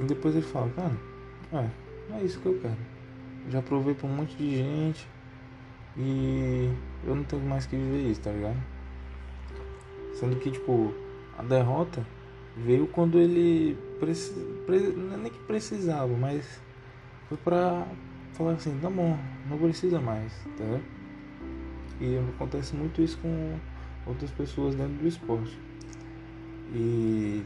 E 0.00 0.04
depois 0.04 0.34
ele 0.34 0.46
fala, 0.46 0.70
cara, 0.70 0.96
é, 1.52 2.18
é 2.18 2.22
isso 2.22 2.40
que 2.40 2.46
eu 2.46 2.58
quero. 2.58 2.76
Já 3.50 3.60
provei 3.60 3.94
pra 3.94 4.06
um 4.06 4.16
monte 4.16 4.34
de 4.36 4.56
gente 4.56 5.13
e 5.96 6.70
eu 7.04 7.14
não 7.14 7.24
tenho 7.24 7.42
mais 7.42 7.66
que 7.66 7.76
viver 7.76 8.10
isso, 8.10 8.20
tá 8.20 8.30
ligado? 8.30 8.56
Sendo 10.14 10.36
que, 10.36 10.50
tipo, 10.50 10.94
a 11.38 11.42
derrota 11.42 12.06
veio 12.56 12.86
quando 12.86 13.18
ele 13.18 13.76
preci... 13.98 14.32
não 14.96 15.14
é 15.14 15.16
nem 15.16 15.32
que 15.32 15.38
precisava, 15.40 16.12
mas 16.16 16.60
foi 17.28 17.36
pra 17.38 17.86
falar 18.32 18.52
assim, 18.52 18.78
tá 18.80 18.90
bom, 18.90 19.16
não 19.48 19.58
precisa 19.58 20.00
mais, 20.00 20.32
entendeu? 20.46 20.80
E 22.00 22.18
acontece 22.34 22.74
muito 22.74 23.00
isso 23.00 23.18
com 23.18 23.58
outras 24.06 24.30
pessoas 24.30 24.74
dentro 24.74 24.94
do 24.94 25.06
esporte. 25.06 25.58
E 26.72 27.44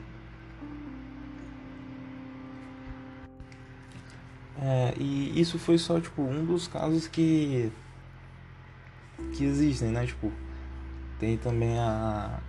É, 4.60 4.92
e 4.98 5.40
isso 5.40 5.58
foi 5.58 5.78
só 5.78 6.00
tipo 6.00 6.20
um 6.20 6.44
dos 6.44 6.66
casos 6.66 7.06
que 7.06 7.70
que 9.32 9.44
existem, 9.44 9.90
né? 9.90 10.06
Tipo, 10.06 10.32
tem 11.18 11.36
também 11.36 11.78
a 11.78 12.40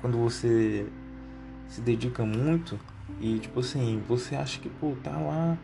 quando 0.00 0.18
você 0.18 0.86
se 1.68 1.80
dedica 1.80 2.24
muito 2.24 2.78
e 3.20 3.38
tipo 3.38 3.60
assim, 3.60 4.02
você 4.08 4.34
acha 4.34 4.58
que 4.60 4.68
pô, 4.68 4.96
tá 5.02 5.10
lá 5.10 5.56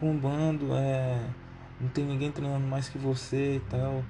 bombando, 0.00 0.74
é, 0.74 1.20
não 1.80 1.88
tem 1.88 2.04
ninguém 2.04 2.32
treinando 2.32 2.66
mais 2.66 2.88
que 2.88 2.98
você 2.98 3.56
e 3.56 3.60
tal. 3.70 4.02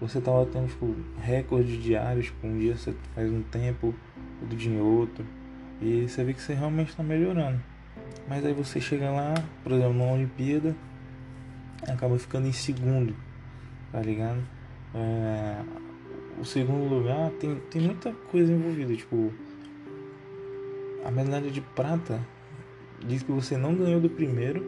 Você 0.00 0.20
tava 0.20 0.46
tendo 0.46 0.68
tipo 0.68 0.96
recorde 1.20 1.76
diários, 1.76 2.26
tipo, 2.26 2.46
um 2.46 2.58
dia 2.58 2.76
você 2.76 2.94
faz 3.14 3.30
um 3.30 3.42
tempo, 3.42 3.94
outro 4.40 4.56
dia 4.56 4.82
outro. 4.82 5.26
E 5.80 6.08
você 6.08 6.24
vê 6.24 6.32
que 6.32 6.42
você 6.42 6.54
realmente 6.54 6.90
está 6.90 7.02
melhorando. 7.02 7.60
Mas 8.28 8.44
aí 8.44 8.52
você 8.52 8.80
chega 8.80 9.10
lá, 9.10 9.34
por 9.62 9.72
exemplo, 9.72 9.94
na 9.94 10.04
Olimpíada, 10.12 10.74
acaba 11.88 12.18
ficando 12.18 12.46
em 12.46 12.52
segundo, 12.52 13.14
tá 13.90 14.00
ligado? 14.00 14.42
É, 14.94 15.62
o 16.38 16.44
segundo 16.44 16.92
lugar 16.92 17.30
tem, 17.32 17.56
tem 17.70 17.82
muita 17.82 18.12
coisa 18.30 18.52
envolvida, 18.52 18.94
tipo, 18.94 19.32
a 21.04 21.10
medalha 21.10 21.50
de 21.50 21.60
prata 21.60 22.20
diz 23.06 23.22
que 23.22 23.32
você 23.32 23.56
não 23.56 23.74
ganhou 23.74 24.00
do 24.00 24.10
primeiro, 24.10 24.64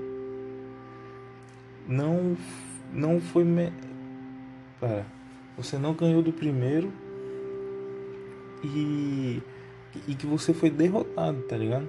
não, 1.86 2.36
não 2.92 3.20
foi. 3.20 3.44
Me... 3.44 3.72
Para, 4.78 5.04
você 5.56 5.76
não 5.76 5.92
ganhou 5.94 6.22
do 6.22 6.32
primeiro 6.32 6.90
e, 8.64 9.42
e 10.08 10.14
que 10.14 10.26
você 10.26 10.54
foi 10.54 10.70
derrotado, 10.70 11.42
tá 11.42 11.56
ligado? 11.56 11.88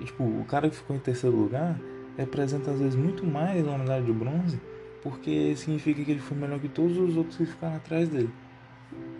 E, 0.00 0.04
tipo, 0.04 0.22
o 0.24 0.44
cara 0.44 0.68
que 0.68 0.76
ficou 0.76 0.94
em 0.94 0.98
terceiro 0.98 1.34
lugar 1.34 1.78
representa 2.16 2.70
às 2.70 2.78
vezes 2.78 2.94
muito 2.94 3.24
mais 3.24 3.66
uma 3.66 3.78
medalha 3.78 4.04
de 4.04 4.12
bronze, 4.12 4.60
porque 5.02 5.54
significa 5.56 6.04
que 6.04 6.10
ele 6.10 6.20
foi 6.20 6.36
melhor 6.36 6.58
que 6.58 6.68
todos 6.68 6.96
os 6.96 7.16
outros 7.16 7.36
que 7.36 7.46
ficaram 7.46 7.76
atrás 7.76 8.08
dele. 8.08 8.30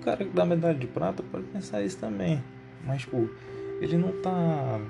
O 0.00 0.04
cara 0.04 0.24
que 0.24 0.30
dá 0.30 0.44
medalha 0.44 0.78
de 0.78 0.86
prata 0.86 1.22
pode 1.22 1.44
pensar 1.46 1.82
isso 1.82 1.98
também, 1.98 2.42
mas, 2.84 3.02
tipo, 3.02 3.28
ele 3.80 3.96
não 3.96 4.12
tá. 4.22 4.80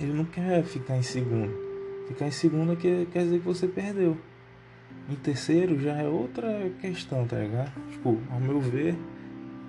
Ele 0.00 0.12
não 0.12 0.24
quer 0.24 0.62
ficar 0.64 0.96
em 0.96 1.02
segundo. 1.02 1.52
Ficar 2.08 2.26
em 2.26 2.30
segundo 2.30 2.76
quer, 2.76 3.06
quer 3.06 3.24
dizer 3.24 3.38
que 3.38 3.44
você 3.44 3.66
perdeu. 3.66 4.16
Em 5.08 5.16
terceiro 5.16 5.78
já 5.80 5.94
é 5.94 6.06
outra 6.06 6.70
questão, 6.80 7.26
tá 7.26 7.38
ligado? 7.38 7.72
Tipo, 7.90 8.18
ao 8.30 8.40
meu 8.40 8.60
ver, 8.60 8.96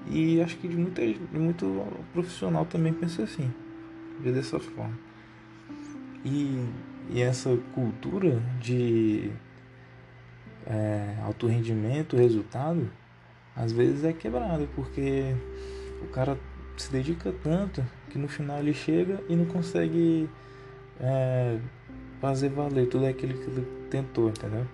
e 0.10 0.42
acho 0.42 0.58
que 0.58 0.68
de, 0.68 0.76
muita, 0.76 1.02
de 1.06 1.40
muito 1.40 1.86
profissional 2.12 2.66
também 2.66 2.94
pensa 2.94 3.24
assim, 3.24 3.52
vê 4.20 4.32
dessa 4.32 4.60
forma. 4.60 4.98
E, 6.26 6.66
e 7.10 7.22
essa 7.22 7.58
cultura 7.74 8.42
de 8.62 9.32
é, 10.68 11.18
alto 11.24 11.48
rendimento, 11.48 12.16
resultado, 12.16 12.90
às 13.56 13.72
vezes 13.72 14.04
é 14.04 14.14
quebrada, 14.14 14.68
porque 14.76 15.36
o 16.02 16.08
cara 16.08 16.38
se 16.78 16.92
dedica 16.92 17.34
tanto 17.44 17.84
que 18.10 18.18
no 18.18 18.28
final 18.28 18.60
ele 18.60 18.74
chega 18.74 19.22
e 19.30 19.36
não 19.36 19.46
consegue 19.46 20.30
é, 21.00 21.60
fazer 22.20 22.50
valer 22.50 22.88
tudo 22.88 23.06
aquilo 23.06 23.34
que 23.34 23.50
ele 23.50 23.68
tentou, 23.90 24.30
entendeu? 24.30 24.66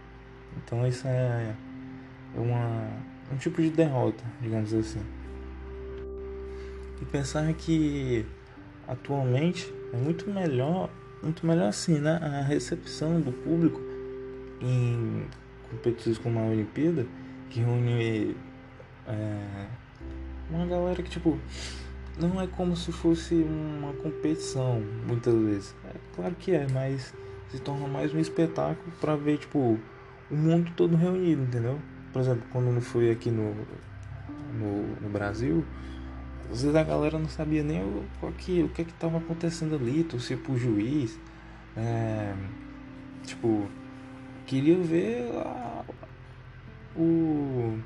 Então 0.58 0.88
isso 0.88 1.08
é, 1.08 1.54
é 2.36 2.40
uma, 2.40 2.88
um 3.32 3.38
tipo 3.38 3.62
de 3.62 3.70
derrota, 3.70 4.24
digamos 4.42 4.74
assim. 4.74 5.02
E 7.02 7.06
pensar 7.06 7.52
que 7.54 8.26
atualmente 8.88 9.74
é 9.94 9.98
muito 9.98 10.30
melhor, 10.30 10.90
muito 11.24 11.46
melhor 11.46 11.70
assim, 11.70 12.00
né? 12.00 12.20
A 12.22 12.42
recepção 12.42 13.20
do 13.22 13.32
público 13.32 13.82
em 14.62 15.26
competições 15.70 16.18
como 16.18 16.40
a 16.40 16.44
Olimpíada, 16.44 17.06
que 17.50 17.60
reúne 17.60 18.36
é, 19.08 19.68
uma 20.50 20.66
galera 20.66 21.02
que 21.02 21.10
tipo 21.10 21.38
não 22.20 22.42
é 22.42 22.48
como 22.48 22.76
se 22.76 22.92
fosse 22.92 23.36
uma 23.36 23.94
competição 23.94 24.82
muitas 25.08 25.34
vezes. 25.34 25.76
É 25.86 25.96
claro 26.16 26.36
que 26.36 26.52
é, 26.52 26.68
mas 26.72 27.14
se 27.50 27.60
torna 27.60 27.88
mais 27.88 28.14
um 28.14 28.20
espetáculo 28.20 28.92
para 29.00 29.16
ver 29.16 29.38
tipo 29.38 29.80
o 30.30 30.36
mundo 30.36 30.72
todo 30.76 30.96
reunido, 30.96 31.44
entendeu? 31.44 31.80
Por 32.12 32.22
exemplo, 32.22 32.44
quando 32.52 32.68
eu 32.74 32.82
fui 32.82 33.10
aqui 33.10 33.32
no, 33.32 33.56
no, 34.54 35.02
no 35.02 35.10
Brasil, 35.10 35.64
às 36.52 36.62
vezes 36.62 36.76
a 36.76 36.84
galera 36.84 37.18
não 37.18 37.30
sabia 37.30 37.64
nem 37.64 37.82
o, 37.82 38.04
que 38.38 38.64
o 38.64 38.70
que 38.70 38.82
estava 38.82 39.18
acontecendo 39.18 39.76
ali, 39.76 40.04
torcia 40.04 40.38
pro 40.38 40.58
juiz, 40.58 41.18
é, 41.78 42.34
tipo, 43.24 43.68
queria 44.50 44.80
ver 44.80 45.30
a, 45.36 45.86
o, 46.96 47.78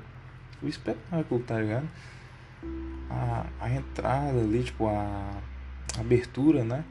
o 0.62 0.66
espetáculo, 0.66 1.42
tá 1.42 1.60
ligado? 1.60 1.86
A, 3.10 3.46
a 3.60 3.70
entrada 3.70 4.40
ali, 4.40 4.62
tipo, 4.62 4.86
a, 4.86 5.30
a 5.94 6.00
abertura, 6.00 6.64
né? 6.64 6.82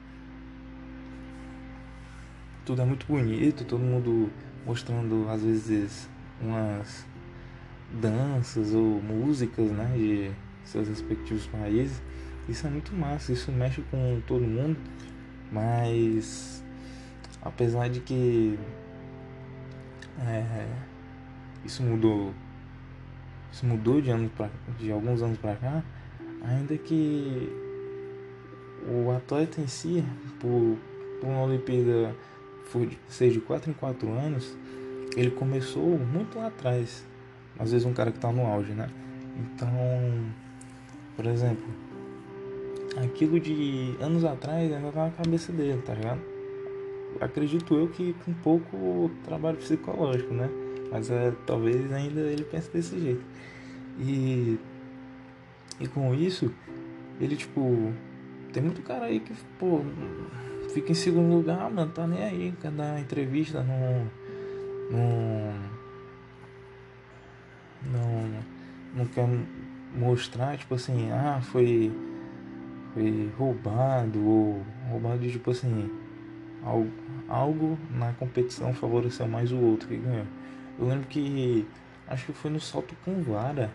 Tudo 2.64 2.84
é 2.84 2.86
muito 2.86 3.08
bonito, 3.08 3.66
todo 3.66 3.82
mundo 3.82 4.32
mostrando 4.64 5.28
às 5.28 5.44
vezes 5.44 6.08
umas 6.40 7.04
danças 8.00 8.76
ou 8.76 9.02
músicas 9.02 9.72
né, 9.72 9.92
de 9.98 10.32
seus 10.64 10.88
respectivos 10.88 11.48
países. 11.48 12.00
Isso 12.48 12.68
é 12.68 12.70
muito 12.70 12.94
massa, 12.94 13.34
isso 13.34 13.52
mexe 13.52 13.82
com 13.90 14.22
todo 14.28 14.44
mundo, 14.44 14.78
mas 15.52 16.64
apesar 17.42 17.90
de 17.90 18.02
que 18.02 18.58
é, 20.20 20.68
isso 21.66 21.82
mudou 21.84 22.34
isso 23.54 23.68
mudou 23.68 24.02
de, 24.02 24.10
anos 24.10 24.32
pra, 24.32 24.50
de 24.80 24.92
alguns 24.92 25.22
anos 25.22 25.38
para 25.38 25.56
cá, 25.56 25.84
ainda 26.44 26.76
que 26.76 27.54
o 28.88 29.12
atleta 29.12 29.62
em 29.62 29.68
si, 29.68 30.04
por, 30.40 30.76
por 31.22 31.30
uma 31.30 31.44
Olimpíada 31.44 32.16
ser 33.08 33.30
de 33.30 33.40
4 33.40 33.70
em 33.70 33.74
4 33.76 34.12
anos, 34.12 34.58
ele 35.16 35.30
começou 35.30 36.00
muito 36.00 36.40
lá 36.40 36.48
atrás. 36.48 37.06
Às 37.60 37.72
vezes 37.72 37.86
um 37.86 37.94
cara 37.94 38.10
que 38.10 38.18
está 38.18 38.32
no 38.32 38.44
auge, 38.48 38.72
né? 38.72 38.90
Então, 39.38 39.70
por 41.16 41.28
exemplo, 41.28 41.68
aquilo 43.04 43.40
de 43.40 43.96
anos 44.02 44.26
atrás 44.26 44.74
ainda 44.74 44.92
tá 44.92 45.06
na 45.06 45.12
cabeça 45.12 45.52
dele, 45.52 45.80
tá 45.84 45.94
ligado? 45.94 46.33
Acredito 47.22 47.76
eu 47.76 47.88
que 47.88 48.14
com 48.26 48.34
pouco 48.34 49.12
trabalho 49.24 49.58
psicológico, 49.58 50.34
né? 50.34 50.50
Mas 50.92 51.10
é, 51.10 51.34
talvez 51.46 51.92
ainda 51.92 52.22
ele 52.22 52.44
pense 52.44 52.70
desse 52.72 53.00
jeito. 53.00 53.24
E, 54.00 54.60
e 55.80 55.88
com 55.88 56.14
isso, 56.14 56.54
ele 57.20 57.36
tipo. 57.36 57.94
Tem 58.52 58.62
muito 58.62 58.84
cara 58.84 59.06
aí 59.06 59.20
que, 59.20 59.34
pô, 59.58 59.82
fica 60.74 60.92
em 60.92 60.96
segundo 60.96 61.34
lugar, 61.34 61.70
mano, 61.72 61.92
tá 61.92 62.06
nem 62.06 62.24
aí, 62.24 62.54
quer 62.62 62.72
dar 62.72 63.00
entrevista 63.00 63.64
no. 63.64 64.04
no. 64.92 65.54
não, 67.92 68.44
não 68.96 69.06
quer 69.08 69.28
mostrar, 69.96 70.58
tipo 70.58 70.76
assim, 70.76 71.12
ah, 71.12 71.40
foi. 71.42 71.92
foi 72.94 73.32
roubado, 73.38 74.24
ou 74.24 74.64
roubado 74.90 75.28
tipo 75.28 75.52
assim. 75.52 75.90
Algo, 76.64 76.90
algo 77.34 77.78
na 77.92 78.14
competição 78.14 78.74
favoreceu 78.74 79.28
mais 79.28 79.52
o 79.52 79.58
outro 79.58 79.88
que 79.88 79.98
ganhou. 79.98 80.26
Eu 80.80 80.88
lembro 80.88 81.08
que 81.08 81.66
acho 82.08 82.28
que 82.28 82.34
foi 82.34 82.52
no 82.52 82.60
salto 82.60 82.96
com 83.04 83.22
vara 83.22 83.72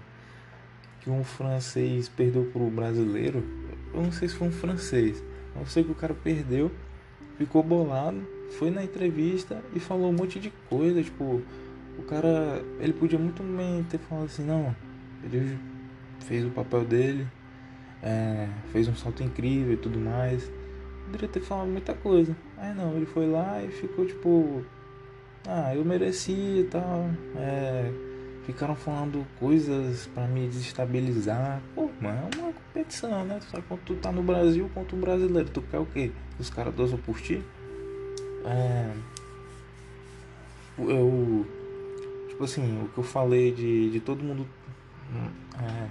que 1.01 1.11
um 1.11 1.25
francês 1.25 2.09
perdeu 2.09 2.45
pro 2.53 2.71
brasileiro. 2.71 3.45
Eu 3.93 4.03
não 4.03 4.13
sei 4.13 4.29
se 4.29 4.35
foi 4.35 4.49
um 4.49 4.53
francês, 4.53 5.23
eu 5.57 5.67
sei 5.67 5.83
que 5.83 5.91
o 5.91 5.95
cara 5.95 6.15
perdeu 6.15 6.71
ficou 7.39 7.63
bolado, 7.63 8.21
foi 8.59 8.71
na 8.71 8.83
entrevista 8.83 9.63
e 9.73 9.79
falou 9.79 10.11
um 10.11 10.13
monte 10.13 10.41
de 10.41 10.53
coisa, 10.69 11.01
tipo, 11.03 11.41
o 11.97 12.03
cara, 12.03 12.63
ele 12.81 12.93
podia 12.93 13.19
muito 13.19 13.43
bem 13.43 13.85
ter 13.85 13.99
falado 13.99 14.25
assim, 14.25 14.45
não, 14.45 14.75
ele 15.23 15.57
fez 16.27 16.45
o 16.45 16.51
papel 16.51 16.85
dele, 16.85 17.27
é, 18.03 18.49
fez 18.73 18.89
um 18.89 18.95
salto 18.95 19.23
incrível 19.23 19.73
e 19.73 19.77
tudo 19.77 19.99
mais. 19.99 20.51
Poderia 21.05 21.29
ter 21.29 21.41
falado 21.41 21.69
muita 21.69 21.95
coisa. 21.95 22.37
Aí 22.61 22.75
não, 22.75 22.97
ele 22.97 23.07
foi 23.07 23.27
lá 23.27 23.63
e 23.63 23.69
ficou 23.69 24.05
tipo. 24.05 24.65
Ah, 25.47 25.75
eu 25.75 25.85
mereci 25.85 26.33
e 26.33 26.69
tal. 26.71 27.09
É, 27.37 27.91
ficaram 28.45 28.75
falando 28.75 29.25
coisas 29.39 30.07
para 30.09 30.27
me 30.27 30.49
desestabilizar. 30.49 31.63
Pô, 31.75 31.89
mano, 32.01 32.29
é 32.35 32.39
uma 32.39 32.53
competição, 32.53 33.25
né? 33.25 33.39
Só 33.41 33.61
quando 33.63 33.81
tu 33.83 33.95
tá 33.97 34.11
no 34.11 34.23
Brasil 34.23 34.69
contra 34.75 34.97
o 34.97 34.99
brasileiro, 34.99 35.49
tu 35.51 35.63
quer 35.63 35.79
o 35.79 35.87
quê? 35.87 36.11
Os 36.39 36.51
caras 36.51 36.75
dançam 36.75 36.99
por 36.99 37.21
ti? 37.21 37.43
É. 38.45 38.93
Eu. 40.79 41.47
Tipo 42.29 42.45
assim, 42.45 42.83
o 42.83 42.89
que 42.89 42.99
eu 42.99 43.05
falei 43.05 43.53
de, 43.53 43.91
de 43.91 44.01
todo 44.01 44.23
mundo. 44.23 44.47
É, 45.61 45.89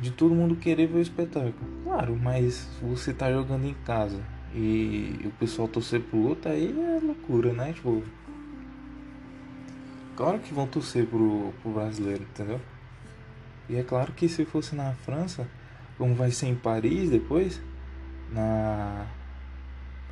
de 0.00 0.12
todo 0.12 0.34
mundo 0.34 0.54
querer 0.54 0.86
ver 0.86 0.98
o 0.98 1.00
espetáculo. 1.00 1.54
Claro, 1.82 2.16
mas 2.16 2.68
você 2.80 3.12
tá 3.12 3.32
jogando 3.32 3.66
em 3.66 3.74
casa 3.84 4.22
e 4.54 5.20
o 5.24 5.30
pessoal 5.38 5.68
torcer 5.68 6.00
pro 6.00 6.18
outro, 6.18 6.50
aí 6.50 6.70
é 6.70 7.00
loucura, 7.04 7.52
né? 7.52 7.72
Tipo. 7.72 8.02
Claro 10.16 10.38
que 10.40 10.52
vão 10.52 10.66
torcer 10.66 11.06
pro, 11.06 11.52
pro 11.62 11.72
brasileiro, 11.72 12.22
entendeu? 12.22 12.60
E 13.68 13.76
é 13.76 13.82
claro 13.82 14.12
que 14.12 14.28
se 14.28 14.44
fosse 14.44 14.74
na 14.74 14.94
França, 14.94 15.46
como 15.96 16.14
vai 16.14 16.30
ser 16.30 16.46
em 16.46 16.54
Paris 16.54 17.10
depois, 17.10 17.60
na. 18.32 19.06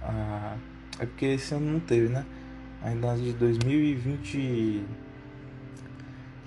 A, 0.03 0.57
é 0.99 1.07
porque 1.07 1.27
esse 1.27 1.55
ano 1.55 1.73
não 1.73 1.81
teve, 1.81 2.09
né? 2.09 2.25
Ainda 2.83 3.17
de 3.17 3.33
2020. 3.33 4.85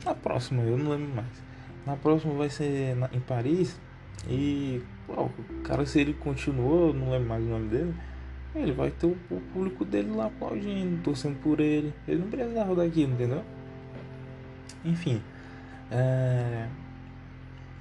Na 0.05 0.15
próxima, 0.15 0.63
eu 0.63 0.77
não 0.77 0.91
lembro 0.91 1.15
mais. 1.15 1.43
Na 1.85 1.95
próxima 1.95 2.33
vai 2.35 2.49
ser 2.49 2.95
na, 2.95 3.09
em 3.11 3.19
Paris. 3.19 3.79
E 4.27 4.81
o 5.17 5.61
cara, 5.63 5.85
se 5.85 5.99
ele 5.99 6.13
continuou, 6.13 6.93
não 6.93 7.11
lembro 7.11 7.29
mais 7.29 7.43
o 7.43 7.47
nome 7.47 7.67
dele, 7.67 7.93
ele 8.55 8.71
vai 8.71 8.91
ter 8.91 9.05
o, 9.05 9.15
público 9.53 9.85
dele 9.85 10.11
lá 10.11 10.25
aplaudindo, 10.25 11.01
torcendo 11.03 11.39
por 11.41 11.59
ele. 11.59 11.93
Ele 12.07 12.19
não 12.19 12.27
precisava 12.29 12.75
daquilo, 12.75 13.13
entendeu? 13.13 13.43
Enfim. 14.83 15.21
É... 15.91 16.67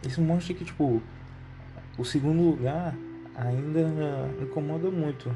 Isso 0.06 0.20
mostra 0.20 0.54
que, 0.54 0.64
tipo, 0.64 1.02
o 1.96 2.04
segundo 2.04 2.42
lugar 2.42 2.94
ainda 3.34 3.80
incomoda 4.40 4.90
muito 4.90 5.34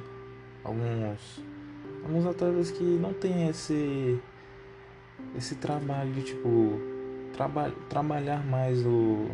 alguns, 0.64 1.42
alguns 2.04 2.26
atletas 2.26 2.70
que 2.70 2.84
não 2.84 3.12
tem 3.12 3.48
esse, 3.48 4.20
esse 5.36 5.56
trabalho 5.56 6.12
de, 6.12 6.22
tipo, 6.22 6.80
traba, 7.32 7.72
trabalhar 7.88 8.44
mais 8.44 8.84
o, 8.84 9.30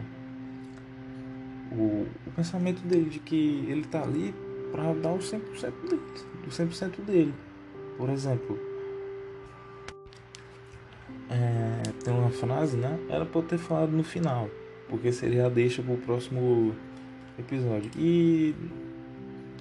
o, 1.72 2.06
o 2.26 2.30
pensamento 2.34 2.80
dele 2.82 3.08
de 3.08 3.18
que 3.18 3.64
ele 3.68 3.84
tá 3.84 4.02
ali 4.02 4.34
para 4.72 4.92
dar 4.94 5.12
o 5.12 5.18
100% 5.18 5.40
dele, 5.88 6.02
do 6.44 6.50
100% 6.50 7.04
dele. 7.04 7.34
Por 7.96 8.10
exemplo, 8.10 8.58
é, 11.30 11.82
tem 12.04 12.14
uma 12.14 12.30
frase, 12.30 12.76
né? 12.76 12.98
Era 13.08 13.26
pra 13.26 13.40
eu 13.40 13.44
ter 13.44 13.58
falado 13.58 13.90
no 13.90 14.02
final, 14.02 14.48
porque 14.88 15.12
seria 15.12 15.46
a 15.46 15.48
deixa 15.48 15.82
pro 15.82 15.96
próximo 15.96 16.74
episódio. 17.38 17.90
E, 17.96 18.54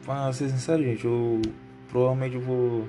pra 0.05 0.31
ser 0.33 0.49
sincero, 0.49 0.83
gente, 0.83 1.05
eu 1.05 1.41
provavelmente 1.89 2.37
vou 2.37 2.87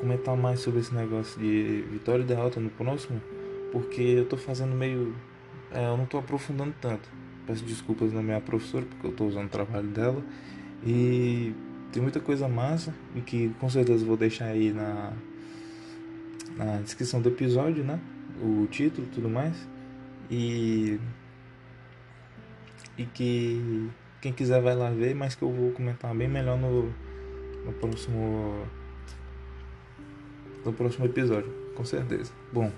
comentar 0.00 0.36
mais 0.36 0.60
sobre 0.60 0.80
esse 0.80 0.94
negócio 0.94 1.40
de 1.40 1.84
vitória 1.90 2.22
e 2.22 2.26
derrota 2.26 2.60
no 2.60 2.70
próximo, 2.70 3.20
porque 3.72 4.02
eu 4.02 4.26
tô 4.26 4.36
fazendo 4.36 4.74
meio. 4.74 5.14
É, 5.70 5.86
eu 5.86 5.96
não 5.96 6.06
tô 6.06 6.18
aprofundando 6.18 6.74
tanto. 6.80 7.08
Peço 7.48 7.64
desculpas 7.64 8.12
na 8.12 8.22
minha 8.22 8.42
professora, 8.42 8.84
porque 8.84 9.06
eu 9.06 9.12
tô 9.12 9.24
usando 9.24 9.46
o 9.46 9.48
trabalho 9.48 9.88
dela. 9.88 10.22
E 10.84 11.54
tem 11.90 12.02
muita 12.02 12.20
coisa 12.20 12.46
massa 12.46 12.94
e 13.16 13.22
que 13.22 13.48
com 13.58 13.70
certeza 13.70 14.04
vou 14.04 14.18
deixar 14.18 14.48
aí 14.48 14.70
na, 14.70 15.14
na 16.58 16.76
descrição 16.82 17.22
do 17.22 17.30
episódio, 17.30 17.82
né? 17.82 17.98
O 18.42 18.66
título 18.66 19.08
tudo 19.14 19.30
mais. 19.30 19.56
E. 20.30 21.00
E 22.98 23.06
que 23.06 23.88
quem 24.20 24.30
quiser 24.30 24.60
vai 24.60 24.76
lá 24.76 24.90
ver, 24.90 25.14
mas 25.14 25.34
que 25.34 25.42
eu 25.42 25.50
vou 25.50 25.72
comentar 25.72 26.14
bem 26.14 26.28
melhor 26.28 26.58
no, 26.58 26.92
no 27.64 27.72
próximo. 27.80 28.66
No 30.66 30.72
próximo 30.74 31.06
episódio, 31.06 31.50
com 31.74 31.84
certeza. 31.86 32.30
Bom, 32.52 32.70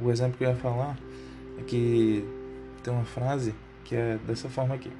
o 0.00 0.12
exemplo 0.12 0.38
que 0.38 0.44
eu 0.44 0.50
ia 0.50 0.54
falar 0.54 0.96
é 1.58 1.62
que 1.64 2.24
tem 2.84 2.94
uma 2.94 3.04
frase 3.04 3.52
que 3.84 3.94
é 3.96 4.18
dessa 4.26 4.48
forma 4.48 4.74
aqui. 4.74 4.90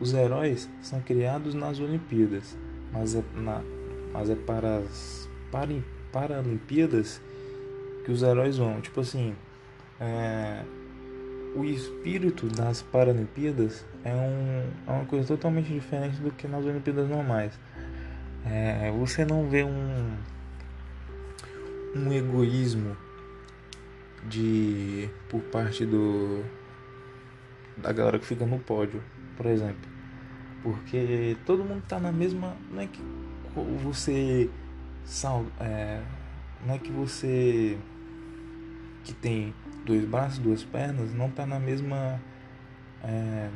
Os 0.00 0.14
heróis 0.14 0.68
são 0.80 1.00
criados 1.00 1.54
nas 1.54 1.80
Olimpíadas, 1.80 2.56
mas 2.92 3.14
é, 3.14 3.22
na, 3.34 3.62
mas 4.12 4.30
é 4.30 4.36
para 4.36 4.78
as 4.78 5.28
para, 5.50 5.68
Paralimpíadas 6.12 7.20
que 8.04 8.12
os 8.12 8.22
heróis 8.22 8.56
vão. 8.56 8.80
Tipo 8.80 9.00
assim, 9.00 9.34
é, 10.00 10.62
o 11.54 11.64
espírito 11.64 12.46
das 12.46 12.82
Paralimpíadas 12.82 13.84
é, 14.04 14.14
um, 14.14 14.70
é 14.86 14.90
uma 14.90 15.04
coisa 15.04 15.26
totalmente 15.26 15.72
diferente 15.72 16.16
do 16.20 16.30
que 16.30 16.46
nas 16.46 16.64
Olimpíadas 16.64 17.08
normais. 17.08 17.58
É, 18.46 18.90
você 18.92 19.24
não 19.24 19.48
vê 19.48 19.64
um, 19.64 20.16
um 21.94 22.12
egoísmo 22.12 22.96
de 24.28 25.08
por 25.28 25.40
parte 25.42 25.84
do 25.84 26.44
da 27.82 27.92
galera 27.92 28.18
que 28.18 28.26
fica 28.26 28.44
no 28.44 28.58
pódio, 28.58 29.02
por 29.36 29.46
exemplo. 29.46 29.88
Porque 30.62 31.36
todo 31.46 31.64
mundo 31.64 31.82
tá 31.86 31.98
na 31.98 32.12
mesma. 32.12 32.56
Não 32.70 32.82
é 32.82 32.86
que 32.86 33.00
você. 33.82 34.50
É, 35.60 36.02
não 36.66 36.74
é 36.74 36.78
que 36.78 36.90
você. 36.90 37.78
que 39.04 39.14
tem 39.14 39.54
dois 39.84 40.04
braços, 40.04 40.38
duas 40.38 40.62
pernas, 40.64 41.14
não 41.14 41.30
tá 41.30 41.46
na 41.46 41.58
mesma. 41.58 42.20
É, 43.02 43.48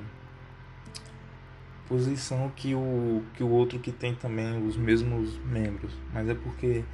posição 1.88 2.50
que 2.56 2.74
o, 2.74 3.22
que 3.34 3.42
o 3.42 3.48
outro 3.50 3.78
que 3.78 3.92
tem 3.92 4.14
também 4.14 4.66
os 4.66 4.76
mesmos 4.76 5.38
membros. 5.44 5.92
Mas 6.12 6.28
é 6.28 6.34
porque 6.34 6.84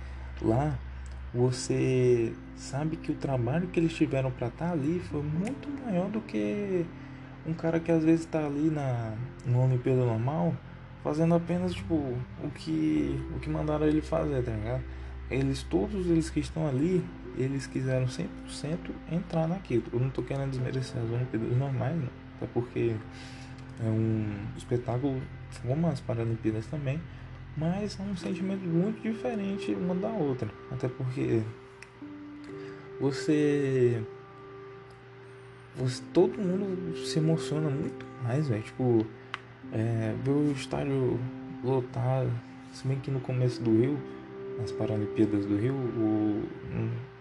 lá 0.42 0.76
você 1.32 2.32
sabe 2.56 2.96
que 2.96 3.12
o 3.12 3.14
trabalho 3.14 3.68
que 3.68 3.78
eles 3.78 3.92
tiveram 3.92 4.30
para 4.30 4.48
estar 4.48 4.66
tá 4.66 4.72
ali 4.72 5.00
foi 5.10 5.22
muito 5.22 5.68
maior 5.84 6.08
do 6.08 6.20
que 6.22 6.84
um 7.48 7.54
cara 7.54 7.80
que 7.80 7.90
às 7.90 8.04
vezes 8.04 8.20
está 8.20 8.44
ali 8.44 8.70
na 8.70 9.14
no 9.46 9.64
Olimpíada 9.64 10.04
normal 10.04 10.54
fazendo 11.02 11.34
apenas 11.34 11.72
tipo 11.72 11.94
o 11.94 12.50
que 12.54 13.18
o 13.34 13.40
que 13.40 13.48
mandaram 13.48 13.86
ele 13.86 14.02
fazer, 14.02 14.42
tá 14.42 14.52
ligado? 14.52 14.82
Eles 15.30 15.62
todos 15.62 16.06
eles 16.06 16.28
que 16.30 16.40
estão 16.40 16.66
ali, 16.68 17.04
eles 17.36 17.66
quiseram 17.66 18.06
100% 18.06 18.26
entrar 19.12 19.46
naquilo. 19.46 19.84
Eu 19.92 20.00
não 20.00 20.10
tô 20.10 20.22
querendo 20.22 20.50
desmerecer 20.50 21.00
as 21.00 21.10
Olimpíadas 21.10 21.56
normais, 21.56 21.96
não. 21.96 22.08
até 22.36 22.46
porque 22.52 22.94
é 23.80 23.88
um 23.88 24.26
espetáculo 24.56 25.20
como 25.66 25.86
as 25.86 26.00
Paralimpíadas 26.00 26.66
também, 26.66 27.00
mas 27.56 27.98
é 27.98 28.02
um 28.02 28.16
sentimento 28.16 28.64
muito 28.66 29.00
diferente 29.02 29.72
uma 29.72 29.94
da 29.94 30.08
outra, 30.08 30.48
até 30.70 30.88
porque 30.88 31.42
você 33.00 34.02
você, 35.76 36.02
todo 36.12 36.38
mundo 36.38 36.96
se 36.96 37.18
emociona 37.18 37.70
muito 37.70 38.04
mais, 38.22 38.48
velho. 38.48 38.62
Tipo, 38.62 39.06
é, 39.72 40.14
ver 40.24 40.30
o 40.30 40.52
estádio 40.52 41.18
lotado, 41.62 42.30
se 42.72 42.86
bem 42.86 42.98
que 42.98 43.10
no 43.10 43.20
começo 43.20 43.62
do 43.62 43.70
Rio, 43.70 43.98
nas 44.58 44.72
Paralimpíadas 44.72 45.46
do 45.46 45.56
Rio, 45.56 45.74
o, 45.74 46.42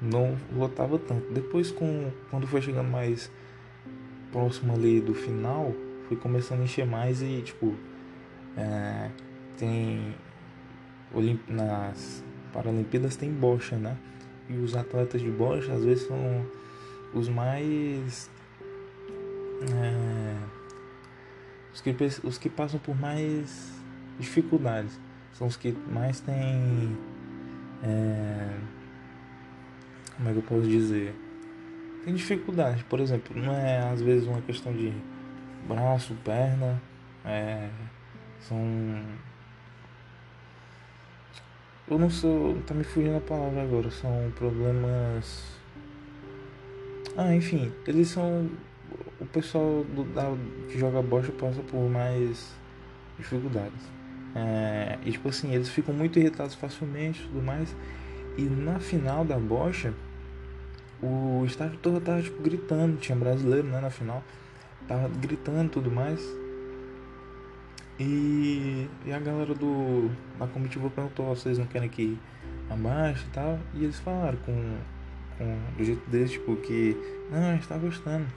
não 0.02 0.36
lotava 0.56 0.98
tanto. 0.98 1.32
Depois, 1.32 1.72
com, 1.72 2.12
quando 2.30 2.48
foi 2.48 2.62
chegando 2.62 2.90
mais 2.90 3.32
próximo 4.32 4.74
ali 4.74 5.00
do 5.00 5.14
final, 5.14 5.74
foi 6.08 6.18
começando 6.18 6.62
a 6.62 6.64
encher 6.64 6.86
mais 6.86 7.22
e, 7.22 7.42
tipo, 7.42 7.76
é, 8.56 9.10
tem. 9.58 10.16
Nas 11.48 12.24
Paralimpíadas 12.52 13.16
tem 13.16 13.32
bocha, 13.32 13.76
né? 13.78 13.96
E 14.50 14.54
os 14.58 14.76
atletas 14.76 15.22
de 15.22 15.30
bocha 15.30 15.72
às 15.74 15.84
vezes 15.84 16.06
são 16.06 16.46
os 17.14 17.30
mais 17.30 18.30
é, 19.62 20.36
os, 21.74 21.82
que, 21.82 21.96
os 22.24 22.38
que 22.38 22.50
passam 22.50 22.80
por 22.80 23.00
mais 23.00 23.74
dificuldades 24.20 25.00
são 25.34 25.48
os 25.48 25.56
que 25.56 25.72
mais 25.89 26.20
têm. 26.20 26.98
É, 27.84 28.58
como 30.15 30.30
é 30.30 30.32
que 30.32 30.38
eu 30.39 30.43
posso 30.43 30.67
dizer? 30.67 31.15
Tem 32.04 32.13
dificuldade, 32.13 32.84
por 32.86 33.00
exemplo, 33.00 33.39
não 33.39 33.54
é 33.54 33.80
às 33.80 34.02
vezes 34.02 34.28
uma 34.28 34.41
questão 34.41 34.74
de 34.74 34.93
braço, 35.67 36.15
perna, 36.24 36.82
é, 37.26 37.70
são. 38.39 38.58
Eu 41.88 42.00
não 42.00 42.10
sou. 42.10 42.60
tá 42.65 42.74
me 42.74 42.84
fugindo 42.84 43.17
a 43.17 43.22
palavra 43.22 43.62
agora, 43.62 43.91
são 43.91 44.32
problemas. 44.36 45.58
Ah, 47.15 47.34
enfim, 47.34 47.72
eles 47.86 48.10
são 48.10 48.50
o 49.19 49.25
pessoal 49.25 49.84
do, 49.84 50.03
da, 50.03 50.23
que 50.69 50.77
joga 50.77 51.01
bocha 51.01 51.32
passa 51.32 51.62
por 51.62 51.89
mais 51.89 52.53
dificuldades. 53.17 53.97
É, 54.36 54.99
e 55.03 55.12
tipo 55.12 55.30
assim, 55.30 55.53
eles 55.53 55.69
ficam 55.69 55.93
muito 55.93 56.19
irritados 56.19 56.56
facilmente 56.56 57.21
e 57.21 57.27
tudo 57.27 57.41
mais. 57.41 57.75
E 58.38 58.43
na 58.43 58.80
final 58.80 59.25
da 59.25 59.38
bocha, 59.38 59.93
o 61.01 61.43
estádio 61.45 61.77
todo 61.82 61.99
tava 61.99 62.21
tipo 62.21 62.41
gritando, 62.41 62.97
tinha 62.97 63.17
brasileiro 63.17 63.67
né, 63.67 63.80
na 63.80 63.89
final, 63.89 64.23
tava 64.88 65.10
gritando 65.10 65.65
e 65.65 65.69
tudo 65.69 65.91
mais. 65.91 66.21
E, 67.99 68.88
e 69.08 69.12
a 69.12 69.19
galera 69.19 69.56
do 69.56 70.12
da 70.38 70.45
comitiva 70.45 70.88
perguntou, 70.91 71.25
vocês 71.25 71.58
não 71.58 71.65
querem 71.65 71.89
que 71.89 72.15
abaixo 72.69 73.25
e 73.27 73.32
tal? 73.32 73.60
E 73.73 73.84
eles 73.84 73.97
falaram 73.97 74.38
com, 74.45 74.77
com 75.36 75.60
do 75.75 75.84
jeito 75.84 76.08
deles, 76.08 76.32
tipo, 76.32 76.56
que 76.58 76.95
não, 77.32 77.49
a 77.49 77.53
gente 77.53 77.67
tá 77.67 77.75
gostando 77.75 78.27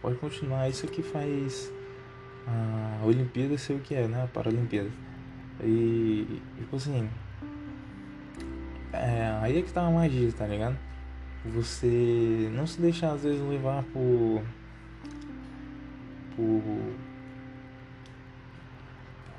pode 0.00 0.16
continuar. 0.16 0.68
Isso 0.68 0.86
que 0.86 1.02
faz 1.02 1.72
a 2.46 3.04
Olimpíada 3.04 3.56
ser 3.58 3.74
o 3.74 3.80
que 3.80 3.94
é, 3.94 4.06
né? 4.08 4.24
A 4.24 4.26
Paralimpíada. 4.26 4.90
E, 5.62 6.40
tipo 6.56 6.76
assim, 6.76 7.08
é, 8.92 9.38
aí 9.42 9.58
é 9.58 9.62
que 9.62 9.72
tá 9.72 9.86
a 9.86 9.90
magia, 9.90 10.32
tá 10.32 10.46
ligado? 10.46 10.76
Você 11.44 12.50
não 12.52 12.66
se 12.66 12.80
deixar 12.80 13.12
às 13.12 13.22
vezes 13.22 13.40
levar 13.40 13.82
por. 13.84 14.42
por. 16.34 16.62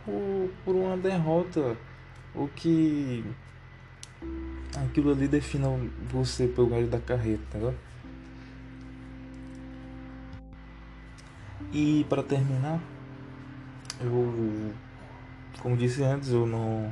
por, 0.06 0.50
por 0.66 0.76
uma 0.76 0.98
derrota. 0.98 1.76
O 2.36 2.48
que. 2.48 3.24
aquilo 4.86 5.12
ali 5.12 5.28
defina 5.28 5.68
você 6.10 6.48
pelo 6.48 6.70
meio 6.70 6.88
da 6.88 7.00
carreira, 7.00 7.42
tá 7.52 7.58
ligado? 7.58 7.89
E 11.72 12.06
para 12.10 12.24
terminar, 12.24 12.80
eu, 14.02 14.74
como 15.62 15.78
disse 15.78 16.04
antes, 16.04 16.30
eu 16.32 16.48
não, 16.48 16.92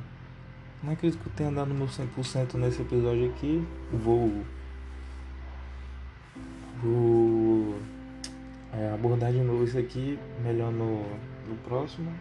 não 0.83 0.93
acredito 0.93 1.19
que 1.19 1.27
eu 1.27 1.33
tenha 1.35 1.51
dado 1.51 1.73
meu 1.73 1.87
100% 1.87 2.53
nesse 2.55 2.81
episódio 2.81 3.29
aqui. 3.29 3.65
Vou, 3.91 4.43
vou 6.81 7.79
é, 8.71 8.93
abordar 8.93 9.31
de 9.31 9.39
novo 9.39 9.63
isso 9.63 9.79
aqui 9.79 10.19
melhor 10.43 10.71
no, 10.71 11.01
no 11.47 11.55
próximo 11.63 12.11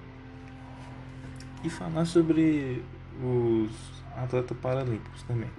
e 1.62 1.68
falar 1.68 2.06
sobre 2.06 2.82
os 3.22 3.70
atletas 4.16 4.56
paralímpicos 4.58 5.22
também. 5.24 5.50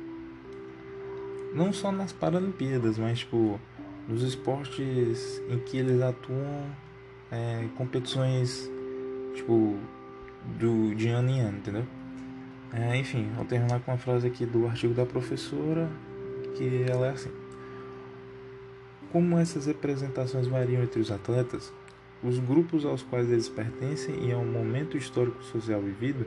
Não 1.54 1.72
só 1.72 1.92
nas 1.92 2.12
Paralimpíadas, 2.12 2.98
mas 2.98 3.20
tipo 3.20 3.60
nos 4.08 4.24
esportes 4.24 5.42
em 5.50 5.60
que 5.60 5.78
eles 5.78 6.02
atuam, 6.02 6.66
é, 7.32 7.68
competições 7.76 8.70
tipo 9.36 9.78
do, 10.60 10.96
de 10.96 11.10
ano 11.10 11.30
em 11.30 11.40
ano, 11.42 11.58
entendeu? 11.58 11.86
É, 12.74 12.98
enfim, 12.98 13.30
vou 13.36 13.46
terminar 13.46 13.80
com 13.80 13.92
uma 13.92 13.98
frase 13.98 14.28
aqui 14.28 14.46
do 14.46 14.68
artigo 14.68 14.94
da 14.94 15.06
professora, 15.06 15.90
que 16.56 16.86
ela 16.90 17.08
é 17.08 17.12
assim. 17.12 17.32
Como 19.12 19.38
essas 19.38 19.68
representações 19.68 20.48
variam 20.48 20.84
entre 20.84 21.00
os 21.00 21.12
atletas, 21.12 21.72
os 22.22 22.40
grupos 22.40 22.84
aos 22.84 23.04
quais 23.04 23.32
eles 23.32 23.48
pertencem 23.48 24.28
e 24.28 24.34
ao 24.34 24.44
momento 24.44 24.98
histórico 24.98 25.42
social 25.44 25.82
vivido, 25.82 26.26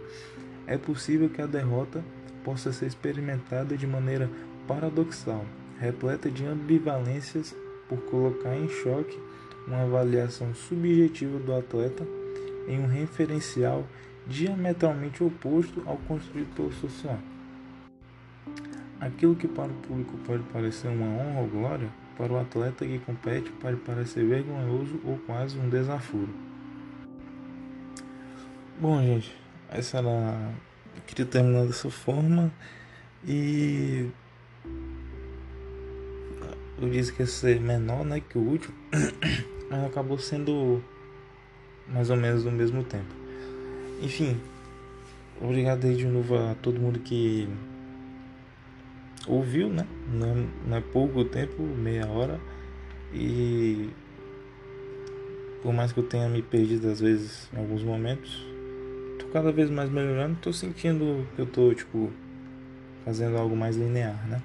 é 0.67 0.79
possível 0.79 1.29
que 1.29 1.43
a 1.43 1.47
derrota 1.47 2.03
possa 2.45 2.73
ser 2.73 2.87
experimentada 2.87 3.77
de 3.77 3.87
maneira 3.87 4.31
paradoxal, 4.67 5.45
repleta 5.79 6.31
de 6.31 6.47
ambivalências 6.47 7.55
por 7.89 8.01
colocar 8.03 8.57
em 8.57 8.69
choque 8.69 9.19
uma 9.67 9.83
avaliação 9.83 10.55
subjetiva 10.55 11.39
do 11.39 11.55
atleta 11.55 12.07
em 12.67 12.79
um 12.81 12.87
referencial 12.87 13.85
diametralmente 14.27 15.23
oposto 15.23 15.83
ao 15.87 15.97
construído 15.97 16.55
pelo 16.55 16.73
social. 16.73 17.19
Aquilo 19.01 19.35
que 19.35 19.49
para 19.49 19.71
o 19.71 19.75
público 19.75 20.17
pode 20.27 20.43
parecer 20.45 20.89
uma 20.89 21.07
honra 21.07 21.41
ou 21.41 21.47
glória, 21.49 21.89
para 22.17 22.33
o 22.33 22.39
atleta 22.39 22.85
que 22.85 22.99
compete 22.99 23.51
pode 23.53 23.79
parecer 23.79 24.27
vergonhoso 24.27 25.01
ou 25.05 25.17
quase 25.27 25.59
um 25.59 25.71
desaforo. 25.71 26.29
Bom, 28.79 29.01
gente, 29.03 29.35
essa 29.71 29.99
era. 29.99 30.09
Eu 30.97 31.03
queria 31.07 31.25
terminar 31.25 31.67
dessa 31.67 31.91
forma 31.91 32.53
e. 33.27 34.09
Eu 36.81 36.89
disse 36.89 37.13
que 37.13 37.23
ia 37.23 37.27
ser 37.27 37.61
menor 37.61 38.05
né, 38.05 38.21
que 38.21 38.39
o 38.39 38.41
último, 38.41 38.75
mas 39.71 39.85
acabou 39.85 40.19
sendo 40.19 40.83
mais 41.87 42.09
ou 42.09 42.17
menos 42.17 42.45
no 42.45 42.51
mesmo 42.51 42.83
tempo. 42.83 43.15
Enfim, 44.01 44.41
obrigado 45.41 45.85
aí 45.85 45.95
de 45.95 46.07
novo 46.07 46.37
a 46.37 46.55
todo 46.55 46.81
mundo 46.81 46.99
que 47.01 47.47
ouviu, 49.27 49.69
né? 49.69 49.87
Não, 50.13 50.29
é, 50.29 50.47
não 50.67 50.77
é 50.79 50.81
pouco 50.81 51.25
tempo, 51.25 51.63
meia 51.63 52.07
hora. 52.07 52.41
E 53.13 53.91
por 55.63 55.73
mais 55.75 55.93
que 55.93 56.01
eu 56.01 56.05
tenha 56.05 56.29
me 56.29 56.41
perdido 56.41 56.89
às 56.89 57.01
vezes 57.01 57.49
em 57.53 57.59
alguns 57.59 57.83
momentos, 57.83 58.47
tô 59.19 59.27
cada 59.27 59.53
vez 59.53 59.69
mais 59.69 59.91
melhorando, 59.91 60.39
tô 60.41 60.53
sentindo 60.53 61.27
que 61.37 61.43
eu 61.43 61.47
tô, 61.47 61.75
tipo, 61.75 62.11
fazendo 63.05 63.37
algo 63.37 63.55
mais 63.55 63.77
linear, 63.77 64.27
né? 64.27 64.41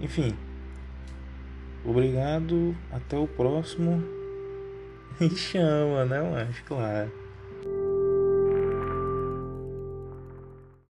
Enfim, 0.00 0.36
obrigado, 1.86 2.74
até 2.90 3.16
o 3.16 3.26
próximo. 3.26 4.02
E 5.18 5.30
chama, 5.30 6.04
né, 6.04 6.20
mas 6.20 6.60
claro. 6.60 7.10